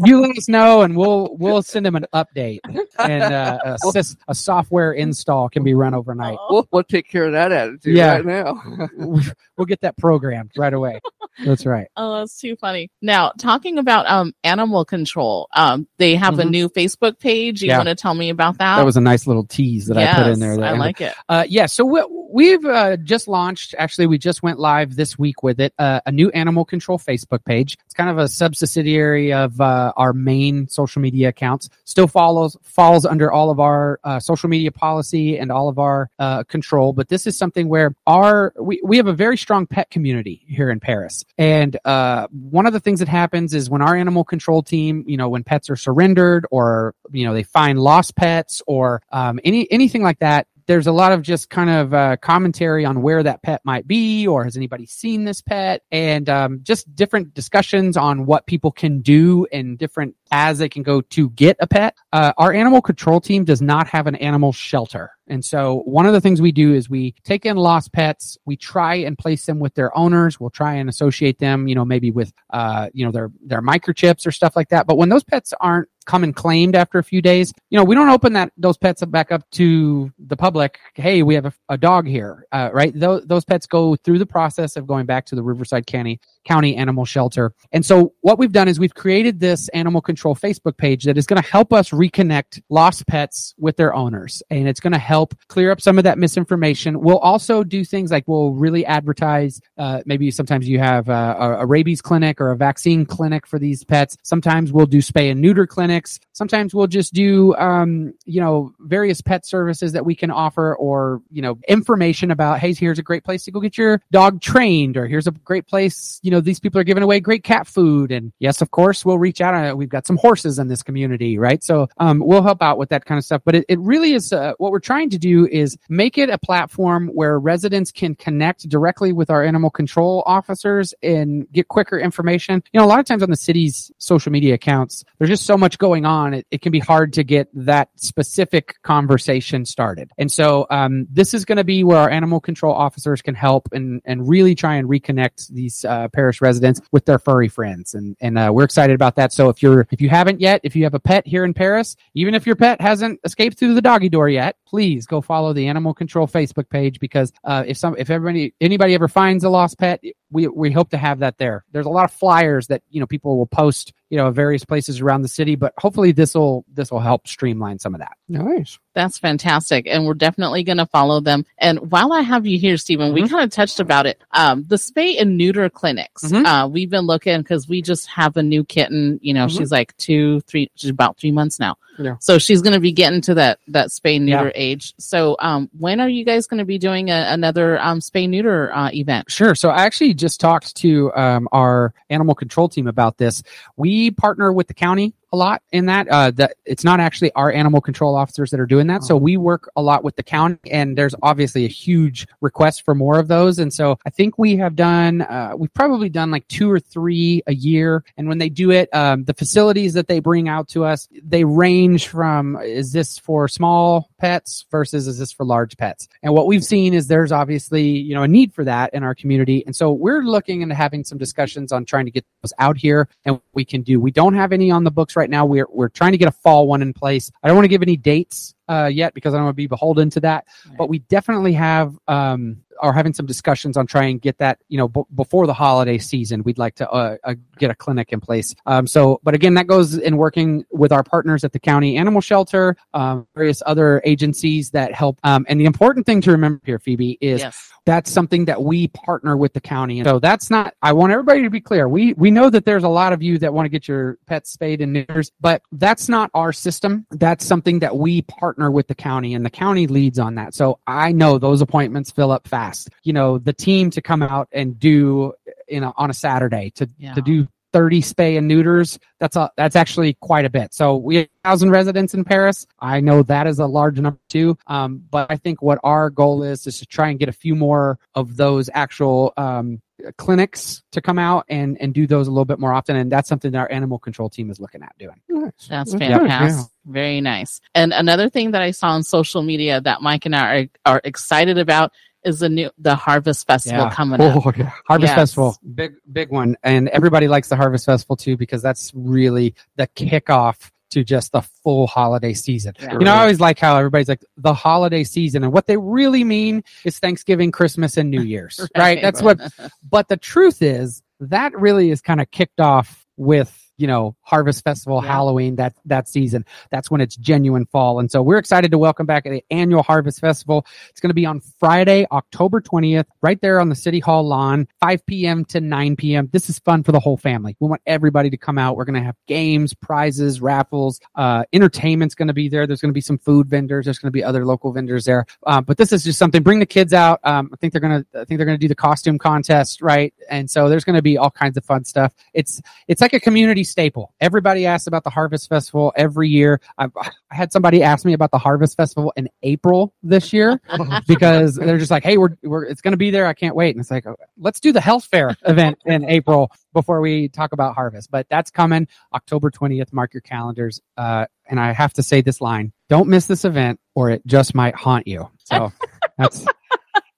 you 0.04 0.20
let 0.20 0.36
us 0.36 0.48
know 0.48 0.82
and 0.82 0.96
we'll 0.96 1.36
we'll 1.38 1.62
send 1.62 1.86
him 1.86 1.94
an 1.96 2.06
update 2.14 2.60
and 2.98 3.22
uh, 3.22 3.58
a, 3.64 3.76
sys- 3.86 4.16
a 4.28 4.34
software 4.34 4.92
install 4.92 5.48
can 5.48 5.62
be 5.62 5.74
run 5.74 5.94
overnight 5.94 6.38
Oh, 6.40 6.46
we'll, 6.54 6.68
we'll 6.72 6.84
take 6.84 7.08
care 7.08 7.26
of 7.26 7.32
that 7.32 7.52
attitude 7.52 7.96
Yeah. 7.96 8.14
right 8.16 8.24
now. 8.26 8.62
we'll 9.56 9.66
get 9.66 9.80
that 9.82 9.96
programmed 9.96 10.52
right 10.56 10.72
away 10.72 11.00
that's 11.44 11.64
right 11.66 11.88
oh, 11.96 12.18
that's 12.20 12.38
too 12.40 12.56
funny. 12.56 12.90
Now, 13.00 13.32
talking 13.38 13.78
about 13.78 14.06
um 14.06 14.34
animal 14.44 14.84
control, 14.84 15.48
um, 15.54 15.86
they 15.98 16.14
have 16.16 16.38
a 16.38 16.42
Mhm. 16.42 16.50
new 16.50 16.68
Facebook 16.68 17.18
page. 17.18 17.62
You 17.62 17.68
Yeah. 17.68 17.78
want 17.78 17.88
to 17.88 17.94
tell 17.94 18.14
me 18.14 18.28
about 18.30 18.58
that? 18.58 18.76
that 18.76 18.84
was 18.84 18.96
a 18.96 19.00
nice 19.00 19.26
little 19.26 19.44
tease 19.44 19.86
that 19.86 19.96
i 19.96 20.14
put 20.22 20.26
in 20.32 20.40
there 20.40 20.56
that- 20.56 20.74
I 20.74 20.76
like 20.76 21.00
it. 21.00 21.14
Uh, 21.28 21.44
yeah, 21.48 21.66
so 21.66 21.84
we, 21.84 22.02
we've 22.32 22.64
uh, 22.64 22.96
just 22.96 23.28
launched. 23.28 23.74
Actually, 23.78 24.06
we 24.06 24.18
just 24.18 24.42
went 24.42 24.58
live 24.58 24.96
this 24.96 25.18
week 25.18 25.42
with 25.42 25.60
it. 25.60 25.74
Uh, 25.78 26.00
a 26.06 26.12
new 26.12 26.30
animal 26.30 26.64
control 26.64 26.98
Facebook 26.98 27.44
page. 27.44 27.76
It's 27.84 27.94
kind 27.94 28.10
of 28.10 28.18
a 28.18 28.28
subsidiary 28.28 29.32
of 29.32 29.60
uh, 29.60 29.92
our 29.96 30.12
main 30.12 30.66
social 30.68 31.02
media 31.02 31.28
accounts. 31.28 31.68
Still 31.84 32.08
follows 32.08 32.56
falls 32.62 33.04
under 33.04 33.30
all 33.30 33.50
of 33.50 33.60
our 33.60 34.00
uh, 34.04 34.18
social 34.18 34.48
media 34.48 34.72
policy 34.72 35.38
and 35.38 35.52
all 35.52 35.68
of 35.68 35.78
our 35.78 36.10
uh, 36.18 36.44
control. 36.44 36.92
But 36.92 37.08
this 37.08 37.26
is 37.26 37.36
something 37.36 37.68
where 37.68 37.94
our 38.06 38.52
we, 38.58 38.80
we 38.82 38.96
have 38.96 39.06
a 39.06 39.12
very 39.12 39.36
strong 39.36 39.66
pet 39.66 39.90
community 39.90 40.42
here 40.48 40.70
in 40.70 40.80
Perris. 40.80 41.24
And 41.38 41.76
uh, 41.84 42.28
one 42.30 42.66
of 42.66 42.72
the 42.72 42.80
things 42.80 43.00
that 43.00 43.08
happens 43.08 43.54
is 43.54 43.68
when 43.68 43.82
our 43.82 43.94
animal 43.94 44.24
control 44.24 44.62
team, 44.62 45.04
you 45.06 45.16
know, 45.16 45.28
when 45.28 45.44
pets 45.44 45.68
are 45.68 45.76
surrendered 45.76 46.46
or 46.50 46.94
you 47.10 47.26
know 47.26 47.34
they 47.34 47.42
find 47.42 47.78
lost 47.78 48.16
pets 48.16 48.62
or 48.66 49.02
um, 49.12 49.38
any 49.44 49.70
anything 49.70 50.02
like 50.02 50.18
that 50.20 50.46
there's 50.66 50.86
a 50.86 50.92
lot 50.92 51.12
of 51.12 51.22
just 51.22 51.50
kind 51.50 51.70
of 51.70 51.94
uh, 51.94 52.16
commentary 52.18 52.84
on 52.84 53.02
where 53.02 53.22
that 53.22 53.42
pet 53.42 53.60
might 53.64 53.86
be 53.86 54.26
or 54.26 54.44
has 54.44 54.56
anybody 54.56 54.86
seen 54.86 55.24
this 55.24 55.40
pet? 55.40 55.82
And 55.90 56.28
um, 56.28 56.60
just 56.62 56.94
different 56.94 57.34
discussions 57.34 57.96
on 57.96 58.26
what 58.26 58.46
people 58.46 58.70
can 58.70 59.00
do 59.00 59.46
and 59.52 59.78
different 59.78 60.14
paths 60.32 60.58
they 60.58 60.68
can 60.68 60.82
go 60.82 61.02
to 61.02 61.30
get 61.30 61.56
a 61.60 61.66
pet. 61.66 61.94
Uh, 62.12 62.32
our 62.38 62.52
animal 62.52 62.80
control 62.80 63.20
team 63.20 63.44
does 63.44 63.60
not 63.60 63.86
have 63.86 64.06
an 64.06 64.14
animal 64.16 64.52
shelter. 64.52 65.10
And 65.28 65.44
so 65.44 65.82
one 65.84 66.06
of 66.06 66.12
the 66.12 66.20
things 66.20 66.42
we 66.42 66.52
do 66.52 66.74
is 66.74 66.90
we 66.90 67.14
take 67.22 67.46
in 67.46 67.56
lost 67.56 67.92
pets. 67.92 68.36
We 68.44 68.56
try 68.56 68.96
and 68.96 69.16
place 69.16 69.46
them 69.46 69.60
with 69.60 69.74
their 69.74 69.96
owners. 69.96 70.40
We'll 70.40 70.50
try 70.50 70.74
and 70.74 70.88
associate 70.88 71.38
them 71.38 71.68
you 71.68 71.74
know 71.74 71.84
maybe 71.84 72.10
with 72.10 72.32
uh, 72.50 72.88
you 72.92 73.04
know 73.04 73.12
their 73.12 73.30
their 73.44 73.62
microchips 73.62 74.26
or 74.26 74.32
stuff 74.32 74.56
like 74.56 74.68
that. 74.70 74.86
But 74.86 74.96
when 74.96 75.08
those 75.08 75.24
pets 75.24 75.54
aren't 75.60 75.88
come 76.04 76.24
and 76.24 76.34
claimed 76.34 76.74
after 76.74 76.98
a 76.98 77.04
few 77.04 77.22
days 77.22 77.52
you 77.70 77.78
know 77.78 77.84
we 77.84 77.94
don't 77.94 78.08
open 78.08 78.32
that 78.32 78.52
those 78.56 78.76
pets 78.76 79.04
back 79.04 79.30
up 79.30 79.48
to 79.52 80.10
the 80.18 80.36
public. 80.36 80.78
Hey 80.94 81.22
we 81.22 81.34
have 81.34 81.46
a, 81.46 81.52
a 81.68 81.78
dog 81.78 82.08
here 82.08 82.44
uh, 82.52 82.70
right? 82.72 82.92
Those, 82.94 83.24
those 83.24 83.44
pets 83.44 83.66
go 83.66 83.94
through 83.96 84.18
the 84.18 84.26
process 84.26 84.76
of 84.76 84.86
going 84.86 85.06
back 85.06 85.26
to 85.26 85.36
the 85.36 85.42
riverside 85.42 85.86
county 85.86 86.20
county 86.44 86.76
animal 86.76 87.04
shelter. 87.04 87.52
And 87.72 87.84
so 87.84 88.12
what 88.20 88.38
we've 88.38 88.52
done 88.52 88.68
is 88.68 88.78
we've 88.78 88.94
created 88.94 89.40
this 89.40 89.68
animal 89.70 90.00
control 90.00 90.34
facebook 90.34 90.76
page 90.76 91.04
that 91.04 91.18
is 91.18 91.26
going 91.26 91.42
to 91.42 91.48
help 91.48 91.72
us 91.72 91.90
reconnect 91.90 92.60
lost 92.68 93.06
pets 93.06 93.54
with 93.58 93.76
their 93.76 93.94
owners. 93.94 94.42
And 94.50 94.68
it's 94.68 94.80
going 94.80 94.92
to 94.92 94.98
help 94.98 95.34
clear 95.48 95.70
up 95.70 95.80
some 95.80 95.98
of 95.98 96.04
that 96.04 96.18
misinformation. 96.18 97.00
We'll 97.00 97.18
also 97.18 97.64
do 97.64 97.84
things 97.84 98.10
like 98.10 98.26
we'll 98.26 98.52
really 98.52 98.84
advertise 98.86 99.60
uh, 99.78 100.02
maybe 100.06 100.30
sometimes 100.30 100.68
you 100.68 100.78
have 100.78 101.08
uh, 101.08 101.36
a, 101.38 101.50
a 101.60 101.66
rabies 101.66 102.02
clinic 102.02 102.40
or 102.40 102.50
a 102.50 102.56
vaccine 102.56 103.06
clinic 103.06 103.46
for 103.46 103.58
these 103.58 103.84
pets. 103.84 104.16
Sometimes 104.22 104.72
we'll 104.72 104.86
do 104.86 104.98
spay 104.98 105.30
and 105.30 105.40
neuter 105.40 105.66
clinics. 105.66 106.20
Sometimes 106.32 106.74
we'll 106.74 106.86
just 106.86 107.12
do 107.12 107.54
um, 107.56 108.12
you 108.24 108.40
know 108.40 108.72
various 108.80 109.20
pet 109.20 109.46
services 109.46 109.92
that 109.92 110.04
we 110.04 110.14
can 110.14 110.30
offer 110.30 110.74
or 110.76 111.20
you 111.30 111.42
know 111.42 111.58
information 111.68 112.30
about 112.30 112.58
hey 112.58 112.72
here's 112.72 112.98
a 112.98 113.02
great 113.02 113.24
place 113.24 113.44
to 113.44 113.50
go 113.50 113.60
get 113.60 113.78
your 113.78 114.00
dog 114.10 114.40
trained 114.40 114.96
or 114.96 115.06
here's 115.06 115.26
a 115.26 115.30
great 115.30 115.66
place 115.66 116.18
you 116.22 116.30
know, 116.32 116.40
these 116.40 116.60
people 116.60 116.80
are 116.80 116.84
giving 116.84 117.02
away 117.02 117.20
great 117.20 117.44
cat 117.44 117.66
food. 117.66 118.10
And 118.12 118.32
yes, 118.38 118.60
of 118.60 118.70
course, 118.70 119.04
we'll 119.04 119.18
reach 119.18 119.40
out. 119.40 119.54
Uh, 119.54 119.76
We've 119.76 119.88
got 119.88 120.06
some 120.06 120.16
horses 120.16 120.58
in 120.58 120.68
this 120.68 120.82
community, 120.82 121.38
right? 121.38 121.62
So 121.62 121.88
um, 121.98 122.20
we'll 122.24 122.42
help 122.42 122.62
out 122.62 122.78
with 122.78 122.88
that 122.90 123.04
kind 123.04 123.18
of 123.18 123.24
stuff. 123.24 123.42
But 123.44 123.54
it, 123.54 123.64
it 123.68 123.78
really 123.80 124.12
is 124.12 124.32
uh, 124.32 124.52
what 124.58 124.72
we're 124.72 124.80
trying 124.80 125.10
to 125.10 125.18
do 125.18 125.46
is 125.46 125.76
make 125.88 126.18
it 126.18 126.30
a 126.30 126.38
platform 126.38 127.08
where 127.08 127.38
residents 127.38 127.92
can 127.92 128.14
connect 128.14 128.68
directly 128.68 129.12
with 129.12 129.30
our 129.30 129.44
animal 129.44 129.70
control 129.70 130.22
officers 130.26 130.94
and 131.02 131.50
get 131.52 131.68
quicker 131.68 131.98
information. 131.98 132.62
You 132.72 132.80
know, 132.80 132.86
a 132.86 132.88
lot 132.88 133.00
of 133.00 133.06
times 133.06 133.22
on 133.22 133.30
the 133.30 133.36
city's 133.36 133.90
social 133.98 134.32
media 134.32 134.54
accounts, 134.54 135.04
there's 135.18 135.30
just 135.30 135.46
so 135.46 135.56
much 135.56 135.78
going 135.78 136.04
on. 136.04 136.34
It, 136.34 136.46
it 136.50 136.62
can 136.62 136.72
be 136.72 136.78
hard 136.78 137.12
to 137.14 137.24
get 137.24 137.48
that 137.54 137.88
specific 137.96 138.76
conversation 138.82 139.64
started. 139.64 140.10
And 140.18 140.30
so 140.30 140.66
um, 140.70 141.06
this 141.10 141.34
is 141.34 141.44
going 141.44 141.58
to 141.58 141.64
be 141.64 141.84
where 141.84 141.98
our 141.98 142.10
animal 142.10 142.40
control 142.40 142.74
officers 142.74 143.22
can 143.22 143.34
help 143.34 143.68
and, 143.72 144.00
and 144.04 144.28
really 144.28 144.54
try 144.54 144.76
and 144.76 144.88
reconnect 144.88 145.48
these 145.48 145.84
uh, 145.84 146.08
Perris 146.22 146.40
residents 146.40 146.80
with 146.92 147.04
their 147.04 147.18
furry 147.18 147.48
friends. 147.48 147.94
And, 147.94 148.16
and 148.20 148.38
uh, 148.38 148.50
we're 148.54 148.64
excited 148.64 148.94
about 148.94 149.16
that. 149.16 149.32
So 149.32 149.48
if 149.48 149.62
you're, 149.62 149.86
if 149.90 150.00
you 150.00 150.08
haven't 150.08 150.40
yet, 150.40 150.60
if 150.62 150.76
you 150.76 150.84
have 150.84 150.94
a 150.94 151.00
pet 151.00 151.26
here 151.26 151.44
in 151.44 151.52
Perris, 151.52 151.96
even 152.14 152.34
if 152.34 152.46
your 152.46 152.56
pet 152.56 152.80
hasn't 152.80 153.20
escaped 153.24 153.58
through 153.58 153.74
the 153.74 153.82
doggy 153.82 154.08
door 154.08 154.28
yet, 154.28 154.56
please 154.72 155.04
go 155.04 155.20
follow 155.20 155.52
the 155.52 155.66
animal 155.68 155.92
control 155.92 156.26
Facebook 156.26 156.66
page 156.70 156.98
because 156.98 157.30
uh, 157.44 157.62
if 157.66 157.76
some, 157.76 157.94
if 157.98 158.08
everybody, 158.08 158.54
anybody 158.58 158.94
ever 158.94 159.06
finds 159.06 159.44
a 159.44 159.50
lost 159.50 159.78
pet, 159.78 160.00
we, 160.30 160.48
we 160.48 160.72
hope 160.72 160.88
to 160.88 160.96
have 160.96 161.18
that 161.18 161.36
there. 161.36 161.62
There's 161.72 161.84
a 161.84 161.90
lot 161.90 162.04
of 162.06 162.10
flyers 162.10 162.68
that, 162.68 162.80
you 162.88 162.98
know, 162.98 163.06
people 163.06 163.36
will 163.36 163.46
post, 163.46 163.92
you 164.08 164.16
know, 164.16 164.30
various 164.30 164.64
places 164.64 165.02
around 165.02 165.20
the 165.20 165.28
city, 165.28 165.56
but 165.56 165.74
hopefully 165.76 166.10
this 166.12 166.34
will, 166.34 166.64
this 166.72 166.90
will 166.90 167.00
help 167.00 167.28
streamline 167.28 167.78
some 167.80 167.94
of 167.94 168.00
that. 168.00 168.16
Nice. 168.30 168.78
That's 168.94 169.18
fantastic. 169.18 169.86
And 169.86 170.06
we're 170.06 170.14
definitely 170.14 170.64
going 170.64 170.78
to 170.78 170.86
follow 170.86 171.20
them. 171.20 171.44
And 171.58 171.90
while 171.92 172.14
I 172.14 172.22
have 172.22 172.46
you 172.46 172.58
here, 172.58 172.78
Stephen, 172.78 173.12
we 173.12 173.22
Mhm. 173.24 173.30
kind 173.30 173.44
of 173.44 173.50
touched 173.50 173.78
about 173.78 174.06
it. 174.06 174.22
Um, 174.32 174.64
the 174.68 174.76
spay 174.76 175.20
and 175.20 175.36
neuter 175.36 175.68
clinics. 175.68 176.24
Mhm. 176.24 176.46
Uh, 176.46 176.66
we've 176.68 176.90
been 176.90 177.04
looking 177.06 177.38
because 177.40 177.68
we 177.68 177.82
just 177.82 178.06
have 178.06 178.38
a 178.38 178.42
new 178.42 178.64
kitten. 178.64 179.18
You 179.22 179.34
know, 179.34 179.46
Mhm. 179.46 179.58
she's 179.58 179.70
like 179.70 179.94
two, 179.98 180.40
three, 180.42 180.70
she's 180.76 180.90
about 180.90 181.18
three 181.18 181.30
months 181.30 181.58
now. 181.60 181.76
Yeah. 181.98 182.16
So 182.20 182.38
she's 182.38 182.62
going 182.62 182.72
to 182.72 182.80
be 182.80 182.92
getting 182.92 183.20
to 183.22 183.34
that, 183.34 183.58
that 183.68 183.88
spay 183.88 184.18
neuter 184.20 184.52
Yeah. 184.54 184.61
Age. 184.62 184.94
So, 184.98 185.36
um, 185.38 185.68
when 185.78 186.00
are 186.00 186.08
you 186.08 186.24
guys 186.24 186.46
going 186.46 186.58
to 186.58 186.64
be 186.64 186.78
doing 186.78 187.10
a, 187.10 187.26
another, 187.28 187.80
um, 187.80 188.00
spay 188.00 188.28
neuter, 188.28 188.72
uh, 188.72 188.90
event? 188.92 189.30
Sure. 189.30 189.54
So 189.54 189.70
I 189.70 189.82
actually 189.82 190.14
just 190.14 190.40
talked 190.40 190.76
to 190.76 191.12
um, 191.14 191.48
our 191.52 191.92
animal 192.08 192.34
control 192.34 192.68
team 192.68 192.86
about 192.86 193.18
this. 193.18 193.42
We 193.76 194.10
partner 194.10 194.52
with 194.52 194.68
the 194.68 194.74
county 194.74 195.14
a 195.32 195.36
lot 195.36 195.62
in 195.72 195.86
that. 195.86 196.08
Uh, 196.08 196.30
that 196.32 196.54
it's 196.64 196.84
not 196.84 197.00
actually 197.00 197.32
our 197.32 197.50
animal 197.52 197.80
control 197.80 198.14
officers 198.14 198.50
that 198.50 198.60
are 198.60 198.66
doing 198.66 198.86
that. 198.88 199.02
So 199.04 199.16
we 199.16 199.36
work 199.36 199.70
a 199.76 199.82
lot 199.82 200.04
with 200.04 200.16
the 200.16 200.22
county, 200.22 200.70
and 200.70 200.96
there's 200.96 201.14
obviously 201.22 201.64
a 201.64 201.68
huge 201.68 202.26
request 202.40 202.84
for 202.84 202.94
more 202.94 203.18
of 203.18 203.28
those. 203.28 203.58
And 203.58 203.72
so 203.72 203.98
I 204.06 204.10
think 204.10 204.38
we 204.38 204.56
have 204.56 204.76
done. 204.76 205.22
Uh, 205.22 205.54
we've 205.56 205.72
probably 205.74 206.08
done 206.08 206.30
like 206.30 206.46
two 206.48 206.70
or 206.70 206.80
three 206.80 207.42
a 207.46 207.54
year. 207.54 208.04
And 208.16 208.28
when 208.28 208.38
they 208.38 208.48
do 208.48 208.70
it, 208.70 208.92
um, 208.94 209.24
the 209.24 209.34
facilities 209.34 209.94
that 209.94 210.08
they 210.08 210.20
bring 210.20 210.48
out 210.48 210.68
to 210.68 210.84
us, 210.84 211.08
they 211.22 211.44
range 211.44 212.08
from 212.08 212.56
is 212.62 212.92
this 212.92 213.18
for 213.18 213.48
small 213.48 214.10
pets 214.18 214.66
versus 214.70 215.06
is 215.06 215.18
this 215.18 215.32
for 215.32 215.44
large 215.44 215.76
pets? 215.76 216.08
And 216.22 216.34
what 216.34 216.46
we've 216.46 216.64
seen 216.64 216.94
is 216.94 217.06
there's 217.06 217.32
obviously 217.32 217.84
you 217.84 218.14
know 218.14 218.22
a 218.22 218.28
need 218.28 218.52
for 218.52 218.64
that 218.64 218.92
in 218.94 219.02
our 219.02 219.14
community. 219.14 219.64
And 219.66 219.74
so 219.74 219.92
we're 219.92 220.22
looking 220.22 220.62
into 220.62 220.74
having 220.74 221.04
some 221.04 221.18
discussions 221.18 221.72
on 221.72 221.84
trying 221.84 222.04
to 222.04 222.10
get 222.10 222.24
those 222.42 222.52
out 222.58 222.76
here 222.76 223.08
and 223.24 223.36
what 223.36 223.42
we 223.54 223.64
can 223.64 223.82
do. 223.82 224.00
We 224.00 224.10
don't 224.10 224.34
have 224.34 224.52
any 224.52 224.70
on 224.70 224.84
the 224.84 224.90
books 224.90 225.16
right 225.16 225.21
now. 225.30 225.46
We're 225.46 225.66
we're 225.70 225.88
trying 225.88 226.12
to 226.12 226.18
get 226.18 226.28
a 226.28 226.32
fall 226.32 226.66
one 226.66 226.82
in 226.82 226.92
place. 226.92 227.30
I 227.42 227.48
don't 227.48 227.56
want 227.56 227.64
to 227.64 227.68
give 227.68 227.82
any 227.82 227.96
dates 227.96 228.54
uh, 228.68 228.90
yet 228.92 229.14
because 229.14 229.34
I 229.34 229.36
don't 229.36 229.44
want 229.44 229.54
to 229.54 229.56
be 229.56 229.66
beholden 229.66 230.10
to 230.10 230.20
that. 230.20 230.46
But 230.76 230.88
we 230.88 231.00
definitely 231.00 231.52
have 231.54 231.96
um, 232.08 232.62
are 232.82 232.92
having 232.92 233.14
some 233.14 233.24
discussions 233.26 233.76
on 233.76 233.86
trying 233.86 234.18
to 234.18 234.20
get 234.20 234.38
that 234.38 234.58
you 234.68 234.76
know 234.76 234.88
b- 234.88 235.02
before 235.14 235.46
the 235.46 235.54
holiday 235.54 235.96
season. 235.98 236.42
We'd 236.42 236.58
like 236.58 236.74
to 236.76 236.90
uh, 236.90 237.16
uh, 237.24 237.34
get 237.58 237.70
a 237.70 237.74
clinic 237.74 238.12
in 238.12 238.20
place. 238.20 238.54
Um, 238.66 238.86
so, 238.86 239.20
but 239.22 239.34
again, 239.34 239.54
that 239.54 239.66
goes 239.66 239.94
in 239.96 240.16
working 240.16 240.64
with 240.70 240.92
our 240.92 241.02
partners 241.02 241.44
at 241.44 241.52
the 241.52 241.60
county 241.60 241.96
animal 241.96 242.20
shelter, 242.20 242.76
um, 242.92 243.26
various 243.34 243.62
other 243.64 244.02
agencies 244.04 244.70
that 244.72 244.92
help. 244.92 245.18
Um, 245.24 245.46
and 245.48 245.60
the 245.60 245.64
important 245.64 246.04
thing 246.06 246.20
to 246.22 246.32
remember 246.32 246.60
here, 246.64 246.78
Phebe, 246.78 247.16
is 247.20 247.40
Yes. 247.40 247.72
that's 247.86 248.10
something 248.10 248.44
that 248.46 248.62
we 248.62 248.88
partner 248.88 249.36
with 249.36 249.52
the 249.52 249.60
county. 249.60 250.00
And 250.00 250.08
so 250.08 250.18
that's 250.18 250.50
not, 250.50 250.74
I 250.82 250.92
want 250.92 251.12
everybody 251.12 251.42
to 251.42 251.50
be 251.50 251.60
clear. 251.60 251.88
We, 251.88 252.12
we 252.14 252.30
know 252.30 252.50
that 252.50 252.64
there's 252.64 252.84
a 252.84 252.88
lot 252.88 253.12
of 253.12 253.22
you 253.22 253.38
that 253.38 253.54
want 253.54 253.66
to 253.66 253.70
get 253.70 253.86
your 253.86 254.18
pets 254.26 254.50
spayed 254.50 254.80
and 254.80 254.92
neuters, 254.92 255.30
but 255.40 255.62
that's 255.72 256.08
not 256.08 256.30
our 256.34 256.52
system. 256.52 257.06
That's 257.10 257.44
something 257.44 257.78
that 257.80 257.96
we 257.96 258.22
partner 258.22 258.70
with 258.70 258.88
the 258.88 258.94
county 258.94 259.34
and 259.34 259.44
the 259.44 259.50
county 259.50 259.86
leads 259.86 260.18
on 260.18 260.34
that. 260.36 260.54
So 260.54 260.78
I 260.86 261.12
know 261.12 261.38
those 261.38 261.60
appointments 261.60 262.10
fill 262.10 262.32
up 262.32 262.48
fast. 262.48 262.71
You 263.02 263.12
know, 263.12 263.38
the 263.38 263.52
team 263.52 263.90
to 263.90 264.02
come 264.02 264.22
out 264.22 264.48
and 264.52 264.78
do 264.78 265.32
in 265.68 265.82
a, 265.84 265.92
on 265.96 266.10
a 266.10 266.14
Saturday 266.14 266.70
to, 266.76 266.88
Yeah. 266.98 267.14
to 267.14 267.22
do 267.22 267.48
30 267.72 268.02
spay 268.02 268.36
and 268.36 268.46
neuters. 268.46 268.98
That's 269.18 269.34
a, 269.36 269.50
that's 269.56 269.76
actually 269.76 270.14
quite 270.20 270.44
a 270.44 270.50
bit. 270.50 270.74
So 270.74 270.96
we 270.96 271.16
have 271.16 271.28
thousand 271.42 271.70
residents 271.70 272.12
in 272.12 272.24
Perris. 272.24 272.66
I 272.78 273.00
know 273.00 273.22
that 273.24 273.46
is 273.46 273.58
a 273.58 273.66
large 273.66 273.98
number 273.98 274.20
too. 274.28 274.58
Um, 274.66 275.02
but 275.10 275.30
I 275.30 275.36
think 275.36 275.62
what 275.62 275.78
our 275.82 276.10
goal 276.10 276.42
is 276.42 276.66
is 276.66 276.78
to 276.80 276.86
try 276.86 277.08
and 277.08 277.18
get 277.18 277.28
a 277.30 277.32
few 277.32 277.54
more 277.54 277.98
of 278.14 278.36
those 278.36 278.68
actual 278.74 279.32
um, 279.38 279.80
clinics 280.18 280.82
to 280.92 281.00
come 281.00 281.18
out 281.18 281.44
and 281.48 281.80
and 281.80 281.94
do 281.94 282.06
those 282.06 282.26
a 282.26 282.30
little 282.30 282.44
bit 282.44 282.58
more 282.58 282.72
often. 282.72 282.96
And 282.96 283.10
that's 283.10 283.28
something 283.28 283.52
that 283.52 283.58
our 283.58 283.70
animal 283.72 283.98
control 283.98 284.28
team 284.28 284.50
is 284.50 284.60
looking 284.60 284.82
at 284.82 284.92
doing. 284.98 285.20
Nice. 285.28 285.52
That's 285.68 285.92
good, 285.92 286.00
fantastic. 286.00 286.70
Very 286.84 287.20
nice. 287.20 287.60
And 287.74 287.92
another 287.92 288.28
thing 288.28 288.50
that 288.50 288.62
I 288.62 288.72
saw 288.72 288.88
on 288.90 289.02
social 289.02 289.42
media 289.42 289.80
that 289.80 290.02
Mike 290.02 290.26
and 290.26 290.34
I 290.36 290.68
are, 290.84 290.94
are 290.94 291.00
excited 291.04 291.56
about 291.56 291.92
is 292.24 292.40
the 292.40 292.48
new 292.48 292.70
the 292.78 292.94
Harvest 292.94 293.46
Festival 293.46 293.84
Yeah. 293.84 293.90
coming 293.94 294.20
up. 294.20 294.44
Oh, 294.46 294.52
yeah. 294.56 294.70
Harvest 294.86 295.10
Yes. 295.10 295.14
Festival, 295.16 295.56
big 295.74 295.94
big 296.10 296.30
one, 296.30 296.56
and 296.62 296.88
everybody 296.88 297.28
likes 297.28 297.48
the 297.48 297.56
Harvest 297.56 297.86
Festival 297.86 298.16
too 298.16 298.36
because 298.36 298.62
that's 298.62 298.92
really 298.94 299.54
the 299.76 299.86
kickoff 299.88 300.70
to 300.90 301.02
just 301.02 301.32
the 301.32 301.40
full 301.62 301.86
holiday 301.86 302.34
season. 302.34 302.74
Yeah. 302.78 302.92
You 302.92 302.98
know, 303.00 303.14
I 303.14 303.20
always 303.22 303.40
like 303.40 303.58
how 303.58 303.76
everybody's 303.78 304.08
like 304.10 304.22
the 304.36 304.52
holiday 304.54 305.04
season, 305.04 305.42
and 305.42 305.52
what 305.52 305.66
they 305.66 305.76
really 305.78 306.22
mean 306.24 306.62
is 306.84 306.98
Thanksgiving, 306.98 307.50
Christmas, 307.50 307.96
and 307.96 308.10
New 308.10 308.22
Year's, 308.22 308.60
right? 308.76 309.00
That's 309.00 309.22
what. 309.22 309.40
But 309.88 310.08
the 310.08 310.16
truth 310.18 310.60
is 310.62 311.02
that 311.20 311.58
really 311.58 311.90
is 311.90 312.00
kind 312.02 312.20
of 312.20 312.30
kicked 312.30 312.60
off 312.60 313.06
with 313.16 313.58
you 313.76 313.86
know 313.86 314.16
Harvest 314.22 314.64
Festival, 314.64 315.00
Yeah. 315.02 315.10
Halloween 315.10 315.56
that 315.56 315.74
that 315.86 316.08
season. 316.08 316.44
That's 316.70 316.90
when 316.90 317.00
it's 317.00 317.16
genuine 317.16 317.66
fall, 317.66 317.98
and 317.98 318.10
so 318.10 318.22
we're 318.22 318.38
excited 318.38 318.70
to 318.70 318.78
welcome 318.78 319.06
back 319.06 319.24
the 319.24 319.44
annual 319.50 319.82
Harvest 319.82 320.20
Festival. 320.20 320.66
It's 320.90 321.00
going 321.00 321.10
to 321.10 321.14
be 321.14 321.26
on 321.26 321.40
Friday, 321.58 322.06
October 322.10 322.60
twentieth, 322.60 323.06
right 323.22 323.40
there 323.40 323.60
on 323.60 323.68
the 323.68 323.74
City 323.74 324.00
Hall 324.00 324.26
lawn, 324.26 324.68
five 324.80 325.04
p.m. 325.06 325.44
to 325.46 325.60
nine 325.60 325.96
p.m. 325.96 326.28
This 326.32 326.50
is 326.50 326.58
fun 326.58 326.82
for 326.82 326.92
the 326.92 327.00
whole 327.00 327.16
family. 327.16 327.56
We 327.60 327.68
want 327.68 327.82
everybody 327.86 328.30
to 328.30 328.36
come 328.36 328.58
out. 328.58 328.76
We're 328.76 328.84
going 328.84 329.00
to 329.00 329.02
have 329.02 329.16
games, 329.26 329.74
prizes, 329.74 330.40
raffles, 330.40 331.00
uh, 331.14 331.44
entertainment's 331.52 332.14
going 332.14 332.28
to 332.28 332.34
be 332.34 332.48
there. 332.48 332.66
There's 332.66 332.80
going 332.80 332.90
to 332.90 332.94
be 332.94 333.00
some 333.00 333.18
food 333.18 333.48
vendors. 333.48 333.84
There's 333.86 333.98
going 333.98 334.08
to 334.08 334.12
be 334.12 334.24
other 334.24 334.44
local 334.44 334.72
vendors 334.72 335.04
there. 335.04 335.26
Uh, 335.46 335.60
but 335.60 335.76
this 335.78 335.92
is 335.92 336.04
just 336.04 336.18
something. 336.18 336.42
Bring 336.42 336.58
the 336.58 336.66
kids 336.66 336.92
out. 336.92 337.20
Um, 337.24 337.50
I 337.52 337.56
think 337.56 337.72
they're 337.72 337.80
going 337.80 338.04
to. 338.04 338.20
I 338.20 338.24
think 338.24 338.38
they're 338.38 338.46
going 338.46 338.58
to 338.58 338.60
do 338.60 338.68
the 338.68 338.74
costume 338.74 339.18
contest, 339.18 339.80
right? 339.82 340.12
And 340.30 340.50
so 340.50 340.68
there's 340.68 340.84
going 340.84 340.96
to 340.96 341.02
be 341.02 341.16
all 341.18 341.30
kinds 341.30 341.56
of 341.56 341.64
fun 341.64 341.84
stuff. 341.84 342.14
It's 342.34 342.60
it's 342.88 343.00
like 343.00 343.12
a 343.12 343.20
community 343.20 343.64
staple. 343.72 344.14
Everybody 344.20 344.66
asks 344.66 344.86
about 344.86 345.02
the 345.02 345.10
Harvest 345.10 345.48
Festival 345.48 345.92
every 345.96 346.28
year. 346.28 346.60
I've, 346.78 346.92
I 346.96 347.10
had 347.30 347.52
somebody 347.52 347.82
ask 347.82 348.04
me 348.04 348.12
about 348.12 348.30
the 348.30 348.38
Harvest 348.38 348.76
Festival 348.76 349.12
in 349.16 349.28
April 349.42 349.92
this 350.02 350.32
year 350.32 350.60
because 351.08 351.56
they're 351.56 351.78
just 351.78 351.90
like, 351.90 352.04
"Hey, 352.04 352.18
we're, 352.18 352.36
we're 352.42 352.64
it's 352.64 352.80
going 352.80 352.92
to 352.92 352.98
be 352.98 353.10
there. 353.10 353.26
I 353.26 353.34
can't 353.34 353.56
wait." 353.56 353.74
And 353.74 353.80
it's 353.80 353.90
like, 353.90 354.04
let's 354.38 354.60
do 354.60 354.72
the 354.72 354.80
health 354.80 355.04
fair 355.06 355.36
event 355.46 355.78
in 355.86 356.04
April 356.04 356.52
before 356.72 357.00
we 357.00 357.28
talk 357.28 357.52
about 357.52 357.74
harvest. 357.74 358.10
But 358.10 358.26
that's 358.28 358.50
coming 358.50 358.86
October 359.12 359.50
20th. 359.50 359.92
Mark 359.92 360.14
your 360.14 360.20
calendars. 360.20 360.80
Uh, 360.96 361.26
and 361.48 361.58
I 361.58 361.72
have 361.72 361.92
to 361.94 362.02
say 362.02 362.20
this 362.20 362.40
line: 362.40 362.72
Don't 362.88 363.08
miss 363.08 363.26
this 363.26 363.44
event, 363.44 363.80
or 363.94 364.10
it 364.10 364.24
just 364.26 364.54
might 364.54 364.74
haunt 364.74 365.06
you. 365.06 365.28
So 365.44 365.72
that's 366.18 366.44